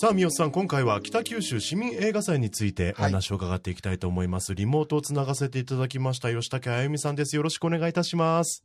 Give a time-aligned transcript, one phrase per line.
[0.00, 6.32] さあ三好さん今回は北九州市民映画祭についてお話を伺っていきたいと思います、はい、リモートをつながせていただきました。
[6.32, 7.36] 吉武あゆみさんです。
[7.36, 8.64] よろしくお願いいたします。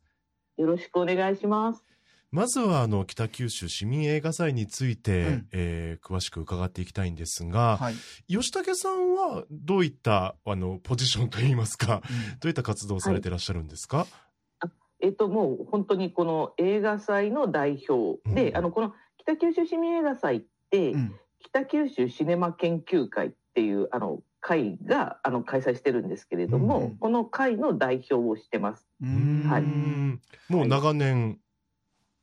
[0.56, 1.84] よろしくお願いします。
[2.30, 7.94] まずはあの北九州市民映画祭について、うん、えー、詳しく伺っていきたいんですが、はい、
[8.28, 14.06] 吉武さんはどういったあのポジションといいますか、うん、どういった活動をされていらっしゃるんですか、
[14.58, 14.70] はい。
[15.00, 21.14] えっと、もう本当にこの映画祭の代表で、うん、あのこの北九州市民映画祭って、うん、
[21.46, 28.86] 北九州シネマ研究会っていうあの会があの開催してるんですけれども、うん、この会の代表をしてます。
[29.00, 31.38] はい、もう長年、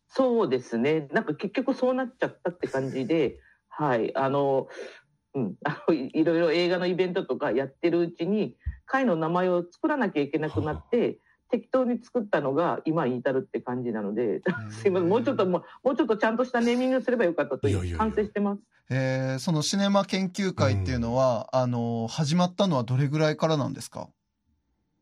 [0.08, 1.08] そうですね。
[1.12, 4.68] なんか結局そうなっちゃったって感じで、はい、あの、
[5.34, 11.20] うん、 あのいろいろ映画のイベントとかやってるうちに会の名前を作らなきゃいけなくなって、
[11.54, 14.42] 適当に作ったのが今に至るって感じなので、
[14.82, 18.62] すいません、もうちょっともう、もうちょっとちゃんとしたネーミングすればよかったという反省してます。
[18.90, 24.10] えー、そのシネマ研究会っていうのは、うん、あの、始まったのはどれぐらいからなんですか？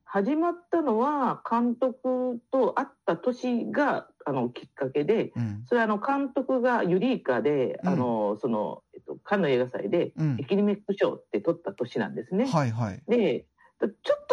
[0.04, 12.46] 始まったのは監督と会った年があのきっかけで、うん、それはあの監督がユリイカで、うん、あのその、えっと、カンヌ映画祭で、エキリメック賞って取った年なんですね。
[12.46, 13.46] はいはい、で
[13.80, 14.26] ちょっ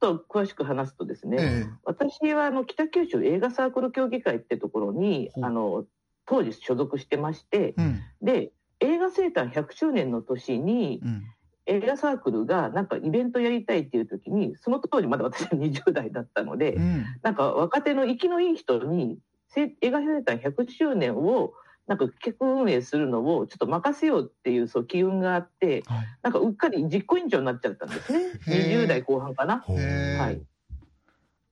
[0.00, 5.84] と詳しく話すとですね、ええ、私はあの北九州映画サークル協議会ってところにあの
[6.26, 11.22] 当時所属してまして、うん、で映画生誕100周年の年に、うん、
[11.66, 19.18] 映画サークルがなんかイベントやりたいっていう時にその当時まだ私は20代だったので、うん、なんか若手の生きのいい人に
[19.56, 21.52] 映画生誕100周年を
[21.90, 28.20] なんか企画運営するのをちょっと任せようっていうそう機運があって、はい、なんかうっかり実行委員長になっちゃったんですね。
[28.46, 29.64] 20代後半かな。
[29.66, 30.40] はい、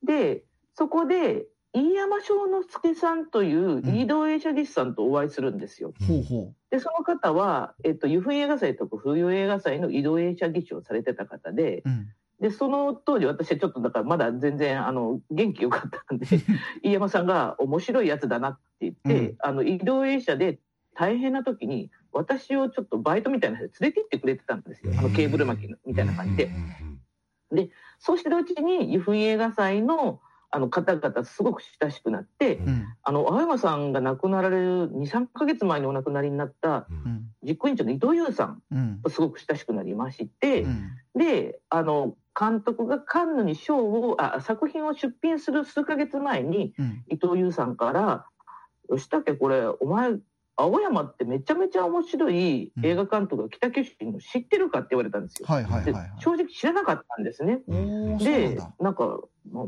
[0.05, 0.45] で
[0.77, 5.93] そこで飯山正之助さんという移動映写技師さんとお会いするんですよ。
[6.01, 16.27] うん、でその方は、えっと、湯布映画祭とか冬映画祭の移動映写技師をされてた方で、うん、でその当時私はちょっとだからまだ全然あの元気よかったんで
[16.83, 20.61] 飯山さんが面白いやつだなって言って、うん、あの移動映写で
[20.95, 24.93] 大変な時に私をちょっとバイトみたいなで連れて行ってくれてたんですよ。
[24.99, 26.51] あのケーブル巻きみたいな感じで。
[27.51, 30.21] でそうしてるうちに湯布映画祭の
[30.51, 36.87] あの方々すごく親しくなって、うん、あの青山さんが亡くなられる23か月前にお亡くなりになった
[37.43, 38.63] 実行委員長の伊藤優さん。
[39.03, 48.27] とすごく親しくなりまして、うん、であの監督がカンヌに賞をあ作品を出品する数か月前に、うん、伊藤優さんから
[48.89, 50.15] 「吉武これお前
[50.57, 55.47] 青山ってめちゃめちゃ面白い映画監督が北九州にも知ってるかって言われたんですよ。
[55.47, 57.61] はいはいはいはい、正直知らなかったんですね。
[58.19, 59.21] でなんか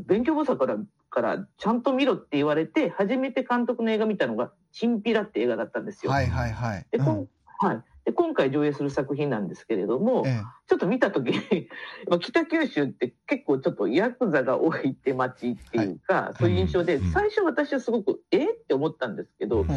[0.05, 0.77] 勉強不足から
[1.09, 6.11] からちゃんと見ろって言われて初めて監督の映画見たのが「チンピラ」って映画だったんですよ。
[6.11, 6.85] はいはいはい。
[6.91, 7.27] で、うん、
[7.59, 11.69] はいで今回上映する作品なんですけれども、ええ、ちょっと見た時に
[12.19, 19.67] 北九州って結構ちょっとヤクザが多いって街っていうか、はい、そういう印象で、うん、最初私はすごくえって思ったんですけど、うん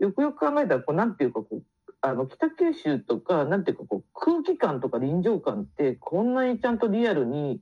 [0.00, 1.62] よくよく考えたらこうなんていうかこう
[2.00, 7.60] あの北九州とかなんていうかこう空気感とか臨場感ってこんなにちゃんとリアルに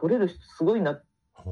[0.00, 1.04] 撮れる人すごいなっ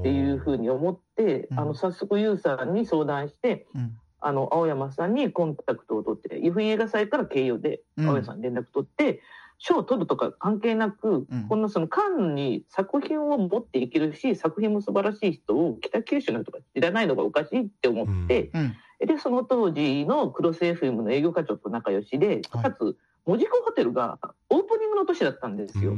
[0.02, 9.20] ていうふうに思って、あの早速ユウさんに相談して、うん、あの青山さんにコンタクトを取って湯布映画祭から経由で青山さんに連絡取って。
[9.58, 18.76] 賞を取るとか関係なく、うん、このそのカンヌに作品を持っていけるし作品も素晴らしい人を北九州の人が知らないのがおかしいって思って、うん、
[19.06, 24.18] で、その当時のクロス FM の営業課長と仲良しで、かつ、門司港ホテルが
[24.50, 25.92] オープニングの年だったんですよ。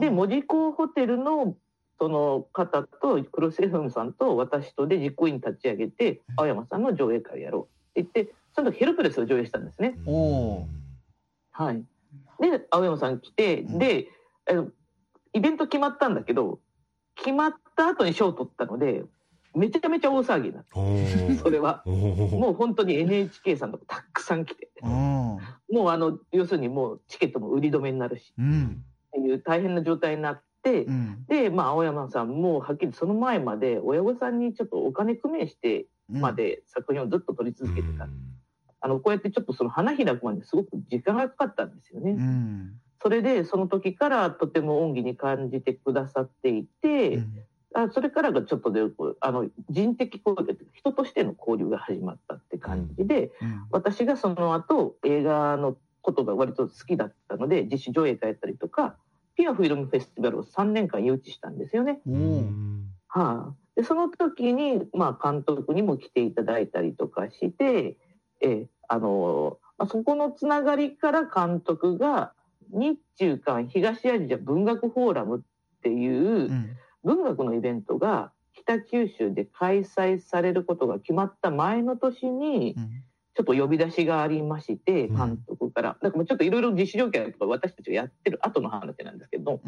[0.00, 1.54] で、門司港ホテルの
[2.02, 9.94] その方とクロス FM さんと私とで実行委員立ち上げて、青山さんの上映会をやろうって言って、その時ヘルプレスを上映したんですね。
[11.52, 11.84] はい。
[12.40, 14.08] で、青山さん来て、で、
[15.32, 16.58] イベント決まったんだけど、
[17.14, 19.04] 決まった後に賞を取ったので、
[19.54, 20.80] めちゃめちゃ大騒ぎになった。
[21.40, 21.84] それは。
[21.86, 24.70] もう本当に NHK さんとかたくさん来て。
[24.82, 25.38] も
[25.70, 38.04] うあの、要するにもうチケットも売り止めになるし、うん、っていう大変な状態になって、うん、で、まあ、青山さんもはっきりその前まで親御さんにちょっとお金工面してまで作品をずっと撮り続けてた。
[38.04, 38.10] うん、
[38.80, 42.16] あの、こうやってちょっとその花開くまですごく時間がかかったんですよね。
[43.02, 47.24] それで、その時からとても恩義に感じてくださっていて、
[47.74, 48.82] あそれからがちょっとで
[49.20, 58.96] あの人的交流人としての交流が始まったって感じで、うん、私がその後映画のことが割と好きだったので実施上映会やったりとか
[59.42, 62.00] ピアフィルムフェスティバルを3年間誘致したんですよね。
[63.08, 67.96] はあ、でその時に、まあ、監督にも来ていただいたりとかして
[68.40, 69.58] えあの
[69.88, 72.34] そこのつながりから監督が
[72.70, 76.76] 日中韓東アジア文学フォーラムっていう、うん。
[77.04, 82.76] 文学のイベントが北九州で開催されることが決まった前の年に、
[83.34, 85.96] ちょっと呼び出しがありまして、監督から。
[86.02, 89.60] だからちょっといろいろ実施条件とか私たちがやってる後の話なんですけど、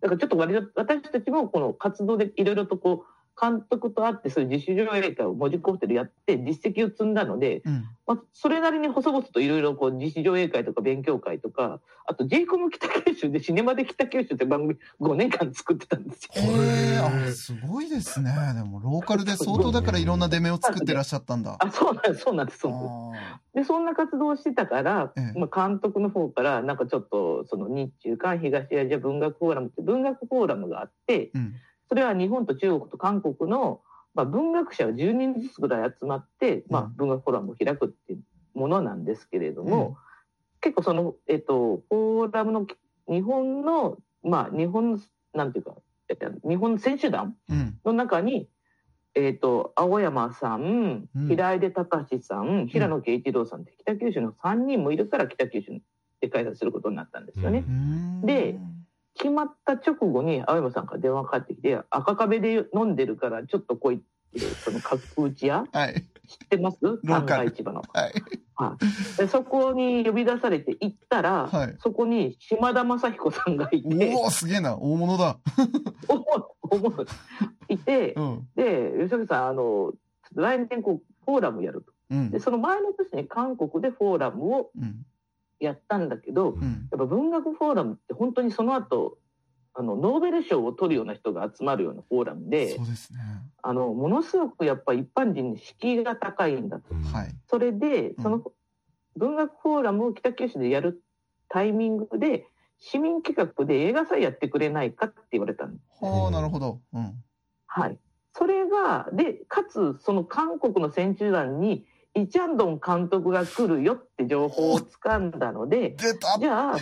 [0.00, 0.36] だからちょっと
[0.76, 16.30] 私たちもこの活動でいろいろとこう、監督と会ってそういう自主上映会を文字工程でやって実績を積んだので、うん、まあ、それなりに細々といろいろこう自主上映会とか勉強会とかあと j イコム北九州でシネマで北九州って番組5年間作ってたんですよ。
[16.34, 21.56] へあすごいですねでもローカルで相当だからいろんな出目を作ってらっしゃったんだ。
[21.60, 31.30] あそうなんですそうなんですそうなんですでそんな活動をしてたから、ええ、まあ、監督の方からなんかちょっとその日中韓東アジア文学フォーラムって文学フォーラムがあって。
[31.34, 31.54] うん
[31.90, 33.80] それは日本と中国と韓国の、
[34.14, 38.20] まあ、文学者が10人ずつぐらい集まって、まあ、文学フォーラムを開くっていう
[38.54, 39.94] ものなんですけれども、うん、
[40.60, 42.64] 結構その、えっと、フォーラムの
[43.08, 45.02] 日本の、まあ、日本
[45.34, 45.74] なんていうか
[46.48, 47.36] 日本選手団
[47.84, 48.48] の中に、
[49.16, 55.80] うん、えっと、青山さん、平出隆さん、平野啓一郎さんって北九州の3人もいるから北九州
[56.20, 57.64] で開催することになったんですよね。
[58.24, 58.58] で
[59.20, 63.98] 決まった直後に青山さんから電話かかってきて赤壁で飲んでるからちょっと来いっ
[64.32, 65.94] てその角打ち屋、 はい、
[66.26, 66.78] 知ってます？
[67.04, 68.12] 三階市場の、はい。
[68.54, 74.14] はい、でそこに呼び出されて行ったら、はい、そこに島田雅彦さんがいて。
[74.14, 74.76] おおすげえな。
[74.76, 75.38] 大物だ。
[76.70, 77.06] 大物。
[77.68, 79.92] いて、うん、で吉崎さんあの
[80.34, 84.70] 来年こうフォーラムやると、うん、でその前の年に韓国でフォーラムを
[85.60, 89.18] やったんだけど、うん、やっぱ文学フォーラムって本当にその後
[89.74, 93.20] あのノーベル賞を取るような人が集まるようなフォーラムでそうですね、
[93.62, 98.42] あのものすごくやっぱ一般人に敷居が高いんだと、はい、それでその
[99.16, 101.02] 文学フォーラムを北九州でやる
[101.48, 102.46] タイミングで
[102.78, 106.04] 市民企画で映画祭やってくれないかって言われたんです。
[106.04, 107.14] はあなるほど、うん、
[107.66, 107.98] はい。
[108.32, 111.84] それがでかつその韓国の選手団に
[112.14, 115.96] イ・チャンドン監督が来るよって情報をつかんだので、
[116.40, 116.76] じゃあ、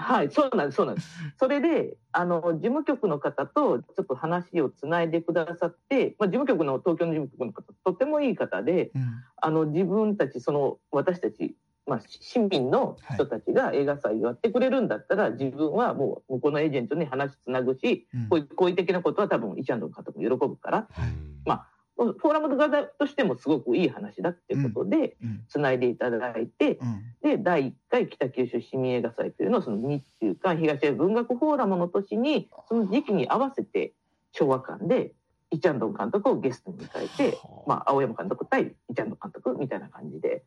[0.00, 1.08] はい、そうなんです、そうなんです。
[1.38, 9.02] それで、あの、事務局の方とちょっと話をつないでくださって、まあ、事務局の、東京の事務局の方、とてもいい方で、うん、
[9.36, 11.54] あの、自分たち、その、私たち、
[11.86, 21.12] まあ、市民の人たちが映画祭やってくれるんだったら、はい、自分はもう向こうのエージェントに話つなぐし、うん、こういう好意的なことは多分イチャンドン監督も喜ぶから、はい、
[21.44, 21.68] まあ
[22.04, 25.16] フォーラム側としてもすごくいい話だっていうことで、
[25.48, 33.92] つないでいただいて、うん、で、第1回北九州市民映画祭というのを、その日中韓東ア文学フォーラムの年に、その時期に合わせて、
[34.32, 35.12] 昭和館で、
[35.50, 40.44] イチャンドン監督をゲストに迎えて、まあ、青山監督対イチャンドン監督みたいな感じで、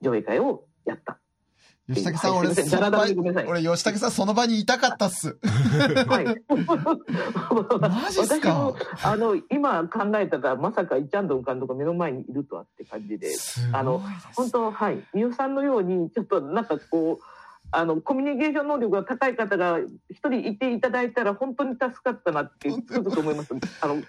[0.00, 1.20] 上映会をやった
[1.90, 3.04] 吉武さん、俺、その場
[3.46, 5.38] 俺、吉武さん、その場にいたかったっす。
[6.06, 6.26] はい。
[7.80, 8.74] マジっすか？
[9.02, 13.30] あの、今考えたら、まさかイチャンドン監督が目の前にいるとはって感じで、
[13.72, 14.02] あの、
[14.34, 15.02] 本当、はい。
[15.14, 17.24] 三代さんのように、ちょっとなんかこう、
[17.70, 19.78] あの、コミュニケーション能力が高い方が
[20.10, 23.54] 一人いていただいたら、本当に助かったなって、つく思います。
[23.80, 24.02] あの、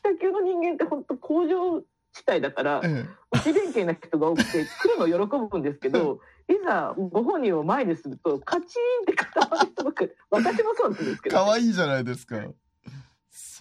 [0.00, 1.82] 北九の人間って本当工場
[2.14, 12.36] 地帯だから、ええ、内弁慶な人が多くて、 来るの喜ぶんですけど、 いざご本人を前にするとカチンって固まる人ばっかり私もそうなんですけど、ね、可愛いじゃないですか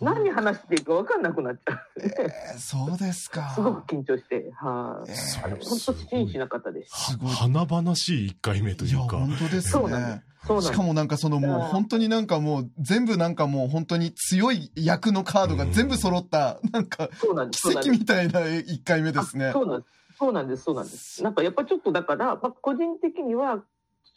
[0.02, 3.52] 何話していいか分かんなくなっちゃう、えー、そうですか。
[3.56, 4.52] すごく緊張して。
[4.56, 7.32] はい、えー、本当真摯な方ですごい。
[7.32, 9.18] 華々しい1回目というか。
[9.18, 10.24] 本当ですね。
[10.62, 17.10] しかもなんかそのもう本当になんかもう全部なんかもう本当に強い役のカードが全部揃ったなんか
[17.52, 19.52] 奇跡みたいな1回目ですね。
[19.54, 20.04] そうなんです。
[20.18, 21.24] そうなんです、そうなんです。
[21.24, 23.60] なんかやっぱちょっとだから、まあ、個人的には、ち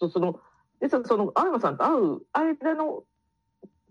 [0.02, 0.38] ょっとその、
[0.82, 2.20] 実はその、青山さんと会う
[2.60, 3.02] 間の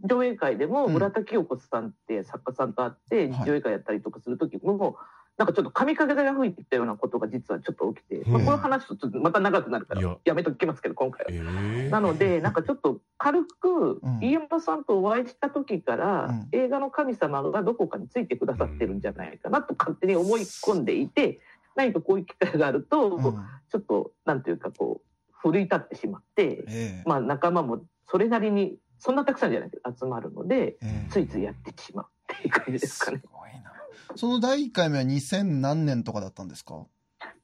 [0.08, 4.98] 上映会でも村田清子さんって作家さんと会って上映会やったりとかする時も、
[5.38, 10.34] なんかちょっと神風が吹いてきたようなことが実はちょっと起きて、まあ、この話とちょっとまた長くなるからや。
[10.34, 11.32] めときますけど今回は。
[11.32, 21.42] えー、なのでなんかちょっと軽く飯山さんとお会いした時から、うん、映画の神様がどこかについてくださってるんじゃないかなと勝手に思い込んでいて
[21.76, 33.20] 何かこういう機会があると、うん、ちょっとなんていうかこう奮い立ってしまって、えー、まあ仲間もそれなりにそんなたくさんじゃないけど集まるので、えー、ついついやってしまうっていう感じですかね。
[33.20, 33.72] すごいな
[34.16, 36.88] その第1回目は2000何年とかだったんですか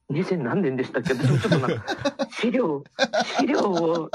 [0.09, 1.13] ？2000何年でしたっけ？
[1.13, 1.85] ちょっとなんか、
[2.33, 2.83] 資料、
[3.37, 4.09] 資料を、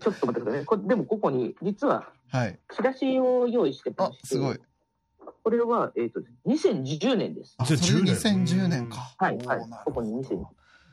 [0.00, 0.64] ちょっと待ってくださいね。
[0.64, 2.08] こでもここに、実は、
[2.74, 4.58] チラシを用意してまして、すごい。
[5.44, 7.54] これは、えっ、ー、と、2010年です。
[7.58, 9.14] あ、それ2010年か。
[9.16, 9.60] はい、はい。
[9.84, 10.44] ここに2010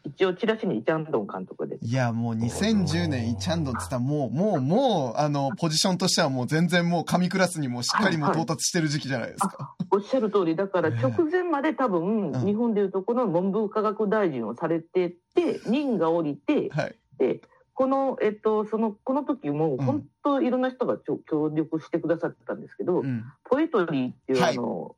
[0.06, 1.86] 一応チラシにイチャンドン監督です。
[1.86, 9.48] いや、もう2010年イチャンドンって言ったらもう、もう、もう、あの、ポジションとしてはもう全然もう神クラスにもしっかりも到達してる時期じゃないですか。
[9.48, 17.42] はいはい、おっしゃる通り、だから直前まで多分、日本でいうとこの文部科学大臣をされてて、任が降りて、はい、で、
[17.74, 24.92] この、えっと、その、この時も、本当いろんな人がちょ協力してくださってたんですけど、うん、ポエトリーっていう、あの、はい。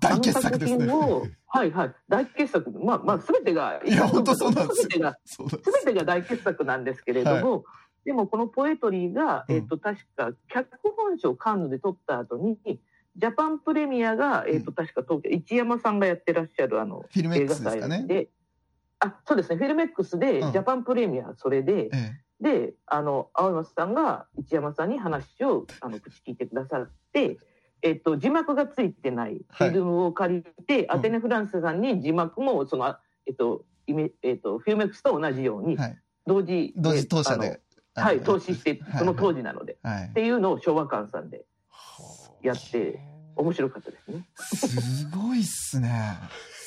[0.00, 0.86] 大傑作ですね。
[1.46, 1.94] はいはい。
[2.08, 2.70] 大傑作。
[2.70, 5.38] まあまあ、すべてが、いや、本当そうなんですすべてが、す
[5.84, 7.62] べてが大傑作なんですけれども、はい、
[8.06, 12.58] でもこのポエトリーが、えっ、ー、と、確か、脚本賞カンヌで撮った後に、
[13.16, 18.04] ジャパンプレミアが、えっ、ー、と、確か東京、市山さんがやってらっしゃる、あの、フィルメックスでね。
[18.06, 18.28] で、
[18.98, 19.56] あ、そうですね。
[19.56, 21.90] フィルメックスで、ジャパンプレミア、それで、
[22.40, 27.38] で、あの、青山さんが市山さんに話を、あの、口聞いてくださって、
[27.82, 35.78] えっと、字幕がついてないフィルムを借りて、はい、アテネ・フランスさんに字幕もその、えっとイメえっと、フィルメックスと同じように、
[36.26, 37.60] 同時、同時投射で。
[37.94, 41.46] はい、投資して、その当時なので、はい、っていうのを昭和館さんで
[42.42, 43.00] やって、
[43.36, 44.28] 面白かったですね。
[44.36, 46.18] すごいっすね。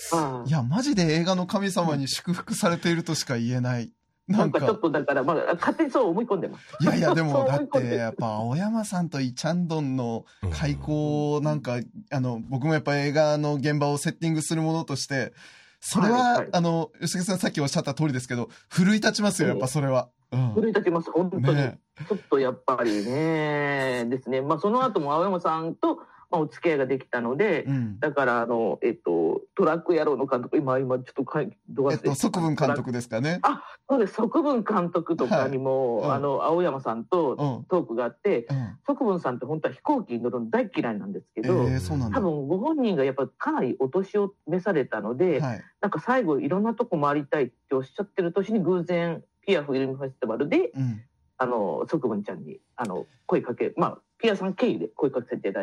[0.45, 3.91] いや、マジで映画の神様に祝福されているとしか言えない。
[4.29, 6.77] なんかちょっとだから、まあ、勝手にそう思い込んでます。
[6.81, 11.79] いやいや、でも、 だって、やっぱ、青山さんとイチャンドンの開口なんか、
[12.11, 15.33] あの、僕もやっぱ映画の現場をセッティングするものとして、
[15.81, 20.09] それは、はいはい、あの、吉木さんさっきおっしゃった通りですけど、奮い立ちますよ、やっぱそれは。
[20.31, 21.55] うん、奮い立ちます、本当に。
[21.55, 24.41] ね、ちょっとやっぱりね、ですね。
[24.41, 25.99] まあ、その後も青山さんと、
[26.31, 33.39] まあ、お付き合いができたので、うん、だからあの、えっと、トラック野郎の監督、今、今、ちょっとかい、どうえっと、側分監督ですかね。
[33.41, 36.07] あ、そうです、側分監督とかにも、はい。
[36.09, 51.01] うん、あの、青山さんとトークがあって、うん、側分さんって本当は飛行機に乗るの大嫌いなんですけど、えー、多分ご本人がやっぱかなりお年を召されたので、はい、なんか最後いろんなとこ回りたいっておっしゃってる年に偶然、ピアフィルムフェスティバルで、うん、
[51.37, 55.53] あの、側分ちゃんに、あの、声かけ、まあ、ピアさん経由で声かけてい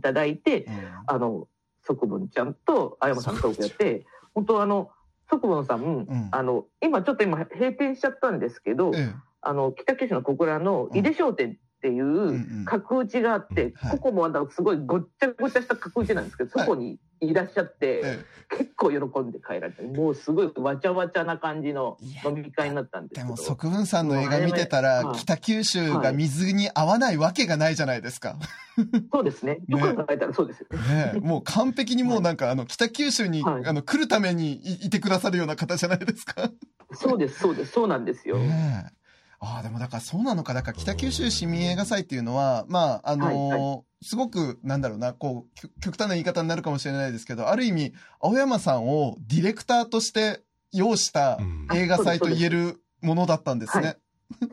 [0.00, 0.74] ただいて、うん、
[1.06, 1.48] あの、
[1.82, 4.90] 側文ちゃんとあやまさんとやって、本当あの、
[5.28, 8.92] 側文さん、うん、あの、今ちょっと今閉店しちゃったんですけど、
[9.40, 28.36] あの、北九州の小倉の井出商店っていう角打ちがあって、ここもすごいごっちゃごちゃした角打ちなんですけど、そこにいらっしゃって、結構喜んで帰られて、もうすごいわちゃわちゃな感じの飲み会になったんですでも、側分さんの映画見てたら、北九州が水に合わないわけがないじゃないですか。
[29.12, 29.60] そうですね。
[29.68, 31.20] よく考えたらそうですよね。
[31.20, 36.50] もう完璧にもうなんか、あの、北九州に、あの、来るためにいてくださるような方じゃないですか。
[36.92, 38.38] そうです、そうです、そうなんですよ。
[38.38, 38.92] ね
[39.44, 40.54] ああ、でもだからそうなのか。
[40.54, 51.40] だから北九州市民映画祭っていうのは、まあ、あのーはいはい、すごく、なんだろうな、こう、極端な言い方になるかもしれないですけど、ある意味、青山さんをディレクターとして要した
[51.74, 53.96] 映画祭と言えるものだったんですね。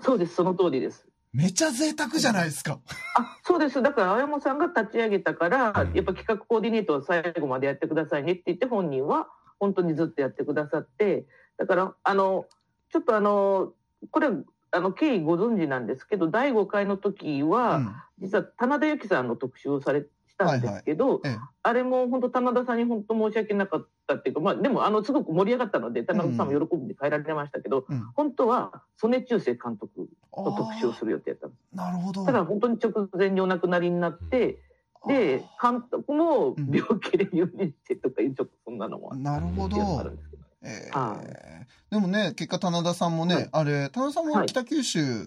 [0.02, 1.06] そうです、その通りです。
[1.34, 2.80] めちゃ贅沢じゃないですか。
[3.14, 3.84] あ、そうです。
[3.84, 9.28] だから青山さんが立ち上げたから、やっぱ企画コーディネートを最後までやってくださいねって言って本人は
[9.60, 11.28] 本当にずっとやってくださって、
[11.58, 12.48] だから、あの、
[12.92, 13.74] ちょっとあの、
[14.10, 14.30] これ
[14.72, 20.08] あの経緯ご存知なんですけど第5回の時は、うん、実は棚田由紀さんの特集をされし
[20.40, 31.76] たんですけど、はいはい、あれも本当棚田さんに本当申し訳なかったっていうか、まあ、でもあのすごく盛り上がったので棚田さんも喜んで帰られましたけど、うん、本当は曽根中世監督の特集をする予定だったんです。
[31.76, 32.26] なるほど。
[32.26, 34.60] ただ本当に直前にお亡くなりになって、
[35.04, 39.76] うん、で監督も病気で入院してとかいうちょっとそんなのもなるほど。
[40.62, 45.26] えー、でもね、結果、棚田さんもね、はい、あれ、棚田さんも北九州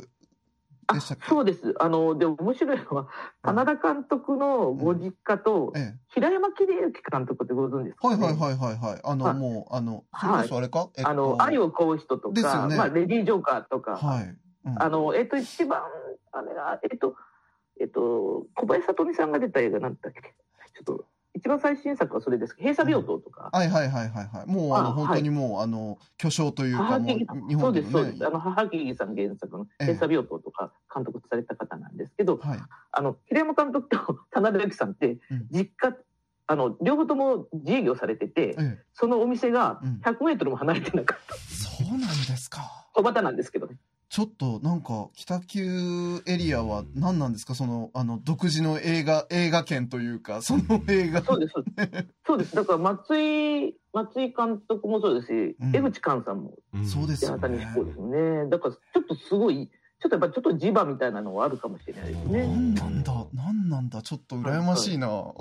[0.92, 1.74] でしたっけ、そうです。
[1.80, 3.08] あの、でも面白いのは、
[3.42, 5.72] 棚田監督のご実家と、
[6.08, 9.00] 平山秀之監督ってご存知ですか、ね、はいはいはいはい。
[9.02, 14.36] あの、もう、あの、それこそあれか、えっと、あの、愛を買う人とか、ね、まあ、レディー・ジョーカーとか、はい。
[14.64, 15.82] うん、あの、えっと、一番、
[16.32, 17.16] あれが、えっと、
[17.80, 20.20] えっと、小林聡美さんが出た映画なんだっけ？
[20.20, 24.50] ちょっと、一番最新作はそれです閉鎖病棟とか、はいはいはいはいはい。
[24.50, 27.56] もう、あの、本当にもう、あの、巨匠というか、もう、日本ね。
[27.58, 28.26] そうです、そうです。
[28.26, 32.58] あの、母木さん原作の閉鎖病棟とか監督された方なんですけど、はい、
[32.92, 33.96] あの、平山監督と
[34.30, 35.18] 田辺由紀さんって、
[35.50, 35.96] 実家、
[36.46, 38.56] あの、両方とも自営業されてて、
[38.92, 41.34] そのお店が100メートルも離れてなかった。
[41.36, 42.60] そうなんですか。
[42.92, 43.76] 小畑なんですけどね。
[44.12, 47.54] ちょっとなんか北九エリアは何なんですか？
[47.54, 51.22] そのあの独自の映画映画圏というかその映画。
[51.22, 51.54] そうです。
[52.26, 52.54] そうです。
[52.54, 57.40] だから松井松井監督もそうですし、うん、江口寛さんも、うん、そうですよね。
[57.40, 59.70] だからちょっとすごい
[60.02, 62.48] ちょっとやっぱちょっと磁場みたいなのはあるかもしれないですね。
[62.48, 65.06] なんなんだ、なんなんだ、ちょっと羨ましいな。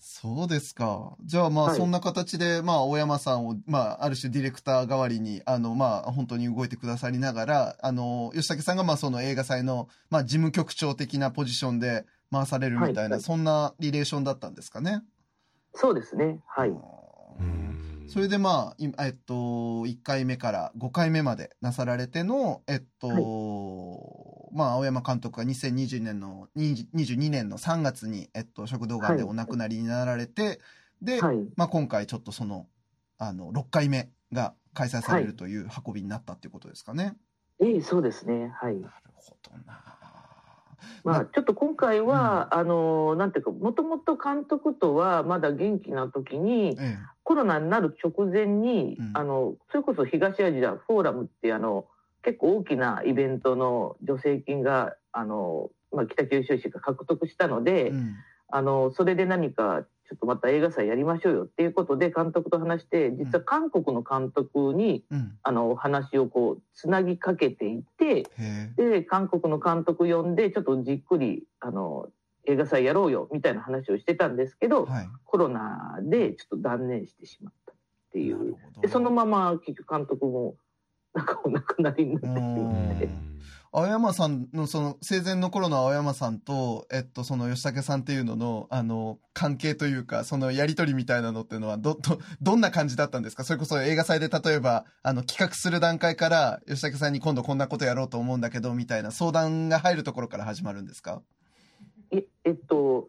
[0.00, 1.16] そうですか。
[1.24, 15.04] じゃあまあそんな形で、まあ大山さんを、まあある種ディレクター代わりに、あのまあ本当に動いてくださりながら、あの、吉武さんがまあその映画祭の、まあ事務局長的なポジションで回されるみたいな、はいはい、そんなリレーションだったんですかね。
[15.72, 16.40] そうですね。
[16.48, 16.72] はい。
[18.10, 30.58] それでまあ、えっと、1回目から5回目までなさられての、えっと、はい、まあ、青山監督が2020年の、22年の3月に、えっと、食道がんでお亡くなりになられて、はい、
[31.02, 32.66] で、はい、まあ今回ちょっとその、
[33.16, 37.14] あの、6回目が開催されるという運びになったっていうことですかね。
[37.62, 38.52] ええ、そうですね。
[38.60, 38.80] はい。
[38.80, 39.99] なるほどな。
[41.04, 51.86] まあ、ちょっと今回は、うん、あのなんていうかもともと監督とはまだ元気な時に、ええ、コロナになる直前に、うん、あのそれこそ東アジアフォーラムってあの
[52.22, 58.16] 結構大きなイベントの助成金があの、まあ、北九州市が獲得したので、うん、
[58.48, 68.26] あのそれで何かちょっとまた映画祭やりましょうよっていうことで監督と話して実は韓国の監督に、うん、あの話をこうつなぎかけていて
[68.76, 72.08] で韓国の監督呼んでちょっとじっくりあの
[72.46, 77.76] 映画祭やろうよみたいな話をしてたんですけど、はい、コロナでちょっと断念してしまったっ
[78.12, 78.56] ていう。
[78.82, 80.56] でそのまま結局監督も
[81.14, 83.08] なんかお亡くなりになってしまって。
[83.72, 93.44] 青山さんの、その、生前の頃の青山さんと、えっと、その吉武さんっていうのの、あの、関係というか、そのやりとりみたいなのっていうのは、ど、ど、どんな感じだったんですか？
[93.44, 101.22] それこそ映画祭で例えば、あの、企画する段階から、吉武さんに今度こんなことやろうと思うんだけど、みたいな相談が入るところから始まるんですか？
[102.10, 103.08] え、えっと、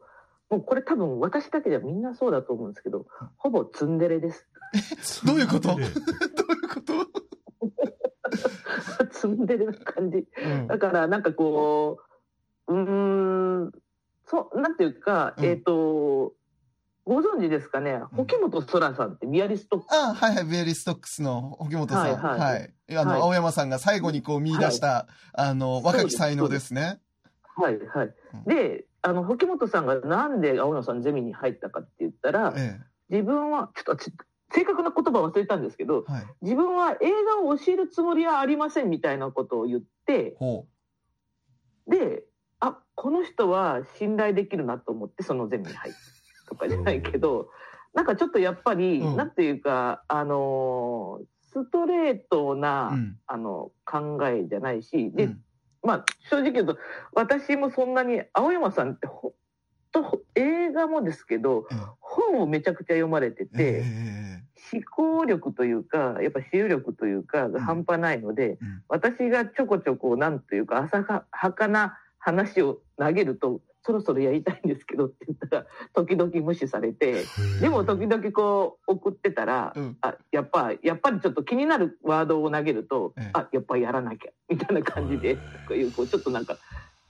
[0.51, 4.45] もうこれ多分私だけじゃみんなそうだと思うんですけど、ほぼツンデレです。
[5.25, 5.69] どういうこと？
[5.69, 5.91] どういう
[6.69, 6.93] こと？
[9.11, 11.99] 積んでる感じ、うん、だからなんかこ
[12.67, 13.71] ううん
[14.25, 16.33] そうなんていうか、うん、えっ、ー、と
[17.03, 19.87] ご存知ですかね、保木本空さんってビアリストック。
[19.87, 19.91] ス。
[19.91, 22.01] あはいはい、ビアリストックスの保木本さん。
[22.03, 22.73] はい、はい、はい。
[22.97, 26.99] あの、はい、青山さんが最後にこう見出した、はい、あの、若き才能ですね。
[27.55, 28.13] はい、はい。
[28.45, 34.11] で、あの、保木本さんがなんで青山さんゼミに入ったかって言ったら、ええ、自分は、ちょっと
[34.53, 40.35] 正確な言葉忘れたんですけど、はい、自分は映画を教えるつもりはありませんみたいなことを言って、
[41.87, 42.23] で、
[42.59, 47.49] あ、この人は信頼できるなと思ってそのゼミに入ったとかじゃないけど、
[47.93, 51.19] なんかちょっとやっぱり、うん、なんていうか、あの
[51.53, 55.41] ストレートな、うん、あの考えじゃないし、で、うん、
[55.83, 56.77] まあ正直言うと
[57.13, 59.33] 私もそんなに青山さんってほ
[59.91, 61.65] と映画もですけど、
[62.11, 63.83] 本をめちゃくちゃ読まれてて、
[64.73, 77.23] 思考力というかやっぱ私有力というかが半端ないので、私がちょこちょこなんというか浅はかな話を投げるとそろそろやりたいんですけどって言ったら時々無視されて
[77.59, 86.57] でも時々こう送ってたら、うん、あやっぱやっぱりちょっと気になるワードを投げると、ええ、あやっぱりやらなきゃみたいな感じでとかいうこうちょっとなんか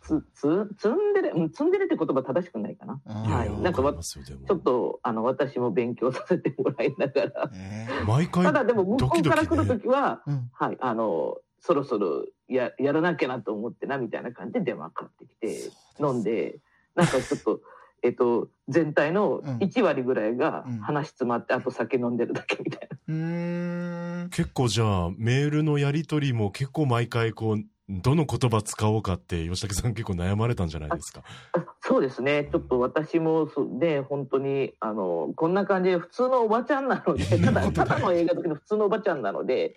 [0.01, 2.99] つ、つ、ツンデレ、うん、ツンデレって言葉正しくないかな。
[3.05, 3.61] はい。
[3.61, 7.51] なんかわ、ちょっと、あの、私も勉強させてもらいながら。
[7.53, 8.43] えー、毎回。
[8.43, 16.57] ただでも、向こうから来るときは、うん、はい、あの、そろそろや、やらなきゃなと思ってな、みたいな感じで電話かかってきて、飲んで、
[16.95, 17.61] なんかちょっと、
[18.03, 24.27] えっと、全体の1割ぐらいが話詰まって、あと酒飲んでるだけみたいな。
[24.29, 31.23] 結構じゃあ、メールのやり取りも結構毎回こう、どの言葉使おうかって吉武さん結構悩まれたんじゃないですか？
[31.81, 32.47] そうですね。
[32.51, 33.49] ちょっと私も
[33.79, 39.75] ね本当にあのこんな感じで普通のおばちゃんなのでただただの映画好きの普通のおばちゃんなので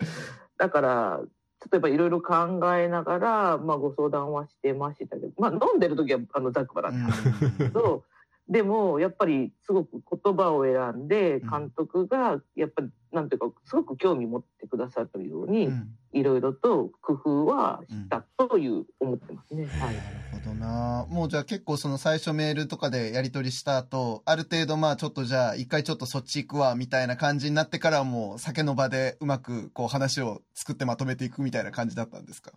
[0.58, 2.34] だからちょっとやっぱいろいろ考
[2.76, 8.04] えながら、まあ、ご相談はしてましたけど、まあ、飲んでる時はあのざっくばらんですけど
[8.48, 15.70] でもやっぱりすごく言葉を選んで監督がやっぱりなんていうかすごく興味持ってくださるように
[16.12, 19.64] いろいろと工夫はしたという思ってますね。
[19.64, 20.06] はい、なる
[20.44, 21.06] ほどな。
[21.08, 32.52] もうじゃあ結構その最初メールとかでやり取りした後ある程度まあちょっとじゃあ一回ちょっとそっち行くわみたいな感じになってからもう酒の場でうまくこう話を作ってまとめていくみたいな感じだったんですか？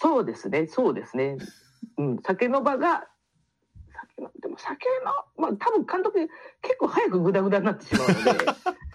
[0.00, 1.36] そうですねそうですね。
[1.98, 3.06] うん、酒の場が
[4.00, 6.28] 酒のでも酒のまあ多分監督
[6.62, 8.46] 結構早くグダグダになってしまうので。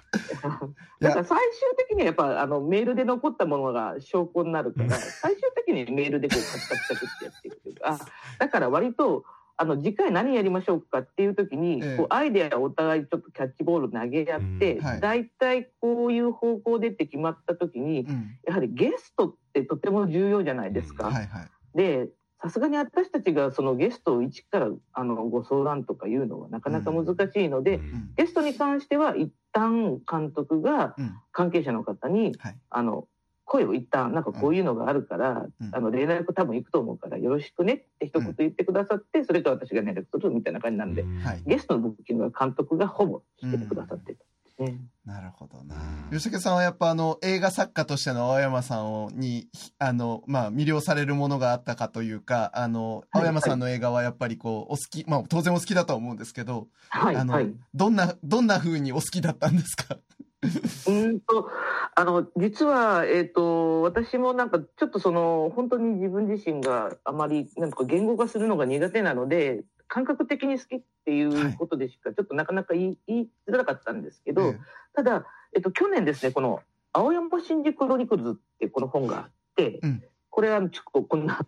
[1.00, 1.38] だから最終
[1.78, 8.00] 的にはやっぱあのメールで残ったものが証拠になるから最終的にメールでこうカチカチカチってやっていくというか
[8.38, 9.24] だから割と
[9.56, 18.08] あの次回何やりましょうかっていう時に、こうアイデアをお互いちょっとキャッチボール投げ合って、大体こういう方向でって決まった時に、
[18.48, 21.12] やはりゲストってとても重要じゃないですか。
[21.76, 22.10] で
[22.44, 30.94] さすがに私たちがそのゲストを一からあのご相談とかいうのはなかなか難しいので、うん、ゲストに関しては一旦監督が
[31.32, 33.08] 関係者の方に、うんはい、あの
[33.46, 41.06] 声を一旦なんかこういうのがあるから、うん、あの連絡多分行くと思うからよろしくねって一言言ってくださって、それと私が連絡するみたいな感じなんで、
[41.46, 44.26] ゲストのブッキングは監督がほぼしてくださってた。
[44.60, 44.80] ね。
[45.06, 45.76] なるほどな。
[46.12, 49.48] 吉武さんはやっぱあの映画作家としての青山さんをに
[49.80, 59.98] あのまあ魅了されるものがあったかというかあの青山さんの映画はやっぱりこうお好きまあ当然お好きだとは思うんですけど、はい、あの、はい、どんなどんな風にお好きだったんですか？
[60.88, 61.50] うんと
[61.96, 74.56] あの実は、えーと、私もなんかちょっとその本当に自分自身があまりなんか言語化するのが苦手なので感覚的に好きっていうことでしか、ちょっとなかなか言い言いづらかったんですけど、
[74.96, 76.62] ただ、えっと、去年ですね、この
[76.94, 81.40] 青山新宿クロニクルズってこの本があって、うん、これはちょっとこんな、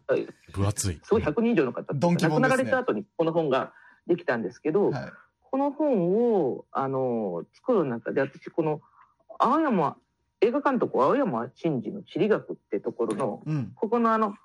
[0.52, 1.00] 分厚い。
[1.04, 3.74] すごい100人以上の方、ね、亡くなられた後にこの本が
[4.08, 8.82] できたんですけど、はい、この本を、あの、作る中で、私、この
[9.40, 9.98] 青山、
[10.42, 14.36] 映画監督青山真治の地理学ってところの、うん、ここのあの、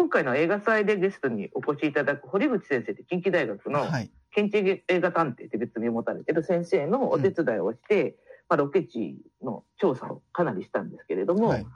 [0.00, 3.86] 今回の映画祭でゲストにお越しいただく堀口先生って近畿大学の
[4.30, 8.14] 建築映画探偵って別名を持たれてる先生のお手伝いをして、うん、
[8.48, 11.66] まあ、ロケ地の調査をかなりしたんですけれども、はい、や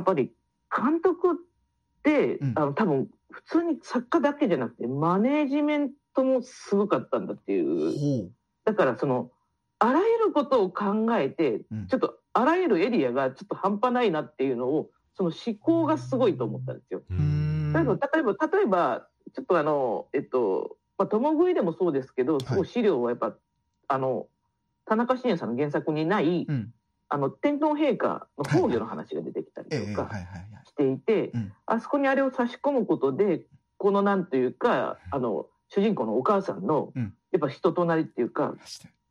[0.00, 0.30] っぱり
[0.70, 1.34] 監督っ
[2.04, 8.30] て、うん、あの多分普通に作家だけじゃなくてマネージメントもすごかったんだっていう。
[8.64, 9.32] だからその
[9.80, 17.02] あらゆることを考えて、うん、ちょっとあらゆるエリアがちょっと半端ないなっていうのをその思考がすごいと思ったんですよ。
[17.74, 23.34] 例えば、例えば、例えばちょっとあの、えっと、まあ、共食いでもそうですけど、すごい資料はやっぱ、
[23.88, 24.26] あの、
[24.84, 26.72] 田中伸也さんの原作にない、うん、
[27.08, 30.10] あの、天皇陛下の崩御の話が出てきたりとか
[30.64, 31.32] していて、
[31.66, 33.42] あそこにあれを差し込むことで、
[33.78, 38.54] このなんというか、あの、主人公のお母さんの、やっぱ人となりっていうか、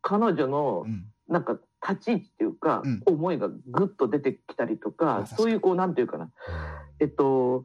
[0.02, 0.86] 彼女の、
[1.28, 6.30] なんか立ち位置っていうか、うん、思いがぐっと出てきたりとか、そういうこう、なんていうかな、
[7.00, 7.64] えっと、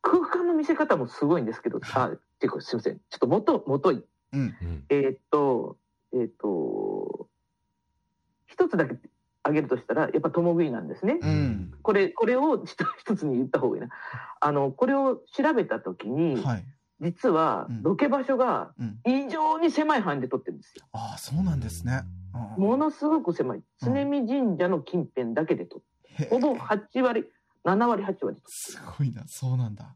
[0.00, 4.02] 空間の見せ方もすごいんですけど、あ、っていうかすいません、ちょっともと、もとい。
[4.32, 4.54] うん、
[4.88, 5.76] えっと、
[6.14, 7.28] えっと、
[8.46, 8.96] 一つだけ
[9.42, 11.18] 挙げるとしたら、やっぱ共食いなんですね。
[11.20, 13.88] うん、これ、これを一つに言った方がいいな。
[14.40, 16.64] あの、これを調べたときに、はい。
[17.00, 18.72] 実はロケ場所が
[19.04, 20.84] 異常に狭い範囲で撮ってるんですよ。
[20.94, 22.02] うん、ああ、そうなんですね。
[22.56, 23.62] ものすごく狭い。
[23.80, 25.80] 常見神社の近辺だけで撮っ
[26.16, 27.24] て、ほぼ8割、
[27.64, 28.36] 7割、8割。
[28.46, 29.94] すごいな、そうなんだ。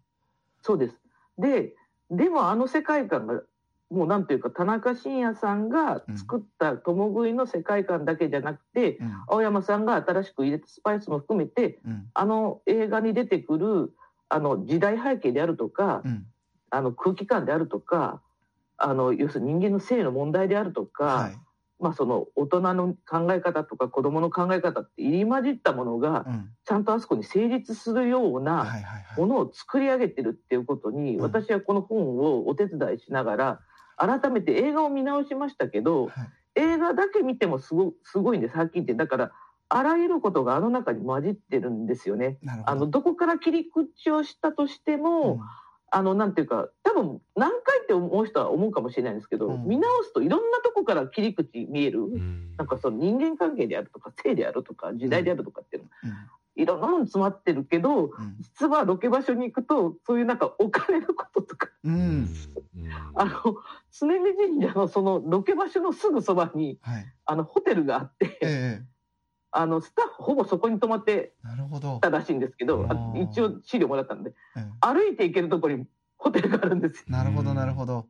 [0.63, 0.97] そうです。
[1.39, 1.75] で、
[2.11, 3.43] でもあの世界観が、
[3.91, 13.93] もうなんというか、田中伸也さんが作った共食いの世界観だけじゃなくて、うん、青山さんが新しく入れたスパイスも含めて、うん、あの映画に出てくる、
[14.29, 16.27] あの時代背景であるとか、うん。
[16.71, 18.21] あの空気感であるとか
[18.77, 21.39] あの要するに人間の性の問題であるとか、はい、
[21.79, 26.25] まあ、その大人の考え方とか子どもの考え方って入り混じったものが、
[26.65, 28.67] ちゃんとあそこに成立するような
[29.19, 33.61] ものを作り上げてるっていうことに、私はこの本をお手伝いしながら
[33.97, 36.11] 改めて映画を見直しましたけど、
[36.55, 38.95] 映画だけ見てもすごすごいんですはっきり言って。
[38.95, 39.33] だから
[39.69, 42.39] あらゆることがあの中に混じってるんですよね。
[42.65, 45.41] あのどこから切り口をしたとしても、うん
[45.91, 56.07] あの、なんていうか、多分何回って思う人は思うかもしれないんですけど、うん、見直すといろんなとこから切り口見える、うん、なんかその人間関係であるとか、性であるとか、時代であるとかっていうの、う
[56.61, 61.69] ん、いろんなもの詰まってるけど、実はロケ場所に行くと、そういうなんかお金のこととか、
[63.15, 63.33] あの、
[63.93, 68.96] 常見神社のそのロケ場所のすぐそばに、はい、あの、ホテルがあって、ええ
[69.57, 71.33] あのスタッフほぼそこに泊まって
[72.03, 72.87] たらしいんですけど
[73.31, 74.35] 一応資料もらったんで、
[74.81, 75.87] 歩いて行けるところに
[76.19, 77.05] ホテルがあるんですよ。
[77.09, 78.07] なるほどなるほど。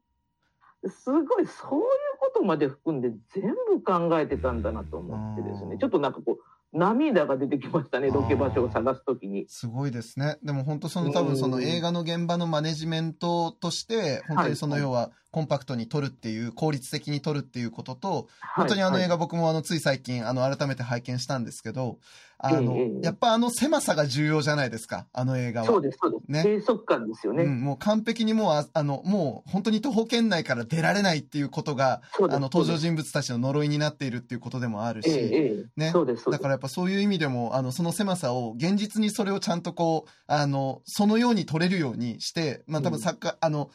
[0.89, 1.87] すごいそういう
[2.21, 9.47] ことまで含んで全部考えてたんだなと思ってですねちょっとなんかこう涙が出てきましたね、ロケ場所を探すときに。
[9.49, 10.37] すごいですね。
[10.43, 21.99] でも本当その多分その映画の現場のマネジメントとして、本当にその要はコンパクトに撮るっていう、効率的に撮るっていうことと、本当にあの映画僕もあのつい最近あの改めて拝見したんですけど、
[22.39, 25.67] あの、やっぱあの狭さが重要じゃないですか、あの映画は。
[25.67, 26.33] そうです、そうです。
[26.33, 26.43] ね。
[26.43, 27.45] 閉塞感ですよね。
[27.45, 35.91] うん、もう完璧にもうあ、あの、もう本当に徒歩圏内から出られないっていうことが、あの登場人物たちの呪いになっているっていうことでもあるし、ええ、ね。
[35.91, 36.31] そうです。
[36.31, 43.71] だからやっぱそういう意味でも、あの、その狭さを現実にそれをちゃんとこう、あの、そのように撮れるようにして、まあ多分作家、うん、あの、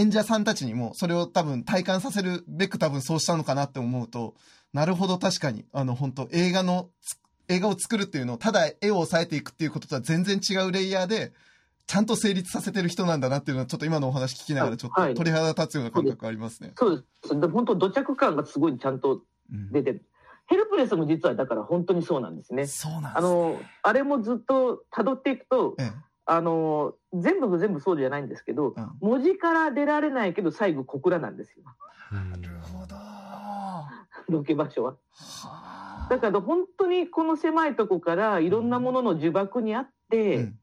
[0.00, 4.34] 演者さんたちにもそれを多分体感させるべく多分そうしたのかなって思うと、
[4.72, 6.88] なるほど確かに、あの本当映画の
[7.48, 11.32] 映画を作るっていうのを、ただ絵を抑えていくっていうこととは全然違うレイヤーで、
[11.86, 16.72] ちゃんと成立させてる人なんだなっていうのは、ちょっと今のお話聞きながら、ちょっと鳥肌立つような感覚ありますね。
[16.76, 17.48] そうです。
[17.48, 19.96] 本当、土着感がすごいちゃんと出てる。
[19.96, 22.68] うん、ヘルプレスも実はだから本当にそうなんですね。
[22.68, 25.92] そうなんです、ね、あの、あれもずっと辿っていくと、ええ、
[26.26, 31.64] あの、全部が全部そうじゃないんですけど、うん、文字から出られないけど最後小倉なんですよ。
[32.12, 32.96] なるほど。
[34.28, 34.90] ロケ場所は。
[34.92, 34.96] は
[35.66, 40.58] あだから本当にこの狭いとこからいろんなものの呪縛にあって、うん、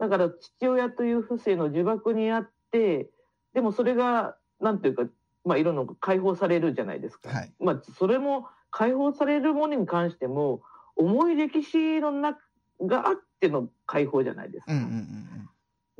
[0.00, 3.08] だから父親という不正の呪縛にあって
[3.54, 5.04] でもそれが何ていうか、
[5.44, 7.30] まあ、いろんな解放されるじゃないですか。
[7.30, 10.60] はい、まあ、それも解放されるものに関しても
[10.96, 12.40] 重い歴史の中
[12.80, 14.72] があっての解放じゃないですか。
[14.72, 15.50] うんうん、うん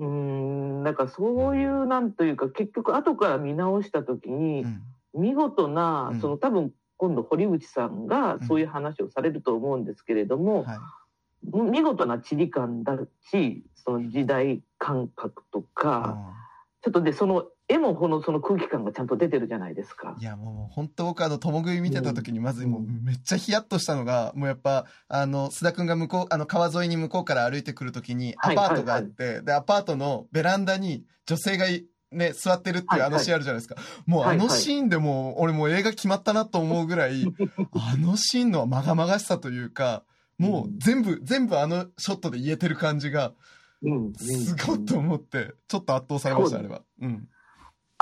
[0.05, 4.65] なんかそういうなんというか結局後から見直した時に、
[5.15, 10.61] 見事な、その多分今度堀内さんがそういう話をされると思うんですけれども、
[11.53, 12.99] うんはい、見事な地理感だ
[13.31, 16.17] しその時代感覚とか、
[16.83, 20.17] ちょっとでその絵もこのその空気感がちゃんと出てるじゃないですか。
[20.19, 31.67] いやもう本当僕あの共食い見てた時にまずもうめっちゃヒヤッとしたのが、もうやっぱあの須田君が向こうあの川沿いに向こうから歩いてくる時にアパートがあって、でアパートのベランダに女性が
[32.11, 33.77] ね、座ってるっていうあのシーンあるじゃないですか。
[34.05, 37.25] もうあのシーンでも、俺もう映画決まったなと思うぐらい、
[37.75, 40.03] あのシーンのまがまがしさというか、
[40.37, 43.33] もう全部、全部あのショットで言えてる感じが、
[44.17, 46.83] すごいと思って、ちょっと圧倒されました、あれは。
[47.01, 47.29] うん。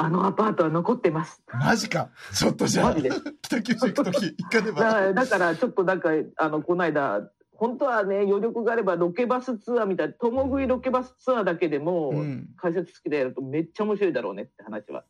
[0.00, 1.42] あのアパートは残ってます。
[1.52, 2.10] マジか。
[2.32, 2.94] ちょっとじゃあ、
[3.42, 4.78] 北九州行くとき、一回でも。
[4.78, 12.12] だから、ちょっとなんか、あの、この間、本当はね余力があればロケバスツアーみたいな共食いロケバスツアーだけでも、
[12.56, 15.04] 解説付きでやるとめっちゃ面白いだろうねって話は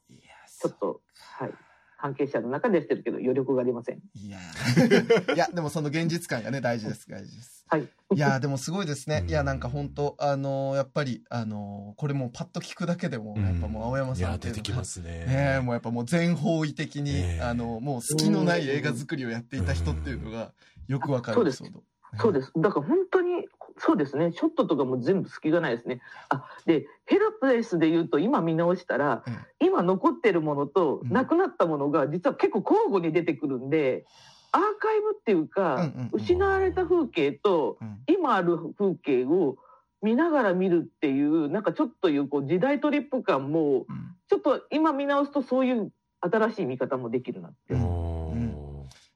[0.62, 1.03] ちょっと
[1.38, 1.51] はい
[2.00, 3.98] 関係者の中でしてるけど余力がありません。
[4.14, 4.38] いや。
[5.34, 7.66] いやでもその現実感がね大事です大事です。
[7.68, 7.88] はい。
[8.14, 9.24] いやでもすごいですね。
[9.26, 15.26] いやなんか本当あのー、やっぱりあのー、これもパッと聞くだけでも、やっぱもう青山さんって出てきますね。
[15.26, 20.52] ねもうやっぱもう全方位的に、えー、あのー、もう隙のない映画作りをやっていた人っていうのが
[20.87, 21.82] よくわかるエピソード。
[22.16, 22.52] そうです。
[22.56, 23.46] だから本当に、
[23.79, 24.33] そうですね。
[24.33, 26.01] ショットとかも全部隙がないですね。
[26.29, 29.31] あ、で、ヘルプレスで言うと今見直したら、う
[29.64, 34.07] ん、今残ってるものとなくなったものが実は結構交互に出てくるんで、
[34.53, 39.57] アーカイブっていうか、失われた風景と今ある風景を
[40.03, 43.87] 見ながら見るっていう、なんかちょっというこう時代トリップ感も、
[44.29, 47.75] ちょっと今見直すとそういう新しい見方もできるなって。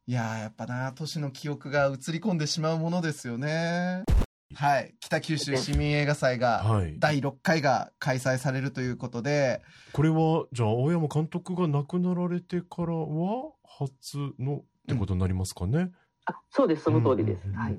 [0.04, 4.02] いややっぱな、都市の記憶が映り込んでしまうものですよね。
[4.54, 4.94] はい。
[5.00, 6.64] 北九州市民映画祭が、
[6.98, 9.62] 第6回が開催されるということで。
[9.92, 15.78] これは、じゃあ、青山監督が亡くなられてからは、初のってことになりますかね？
[15.78, 15.92] うん、
[16.26, 17.50] あそうです、その通りです。
[17.52, 17.78] はい。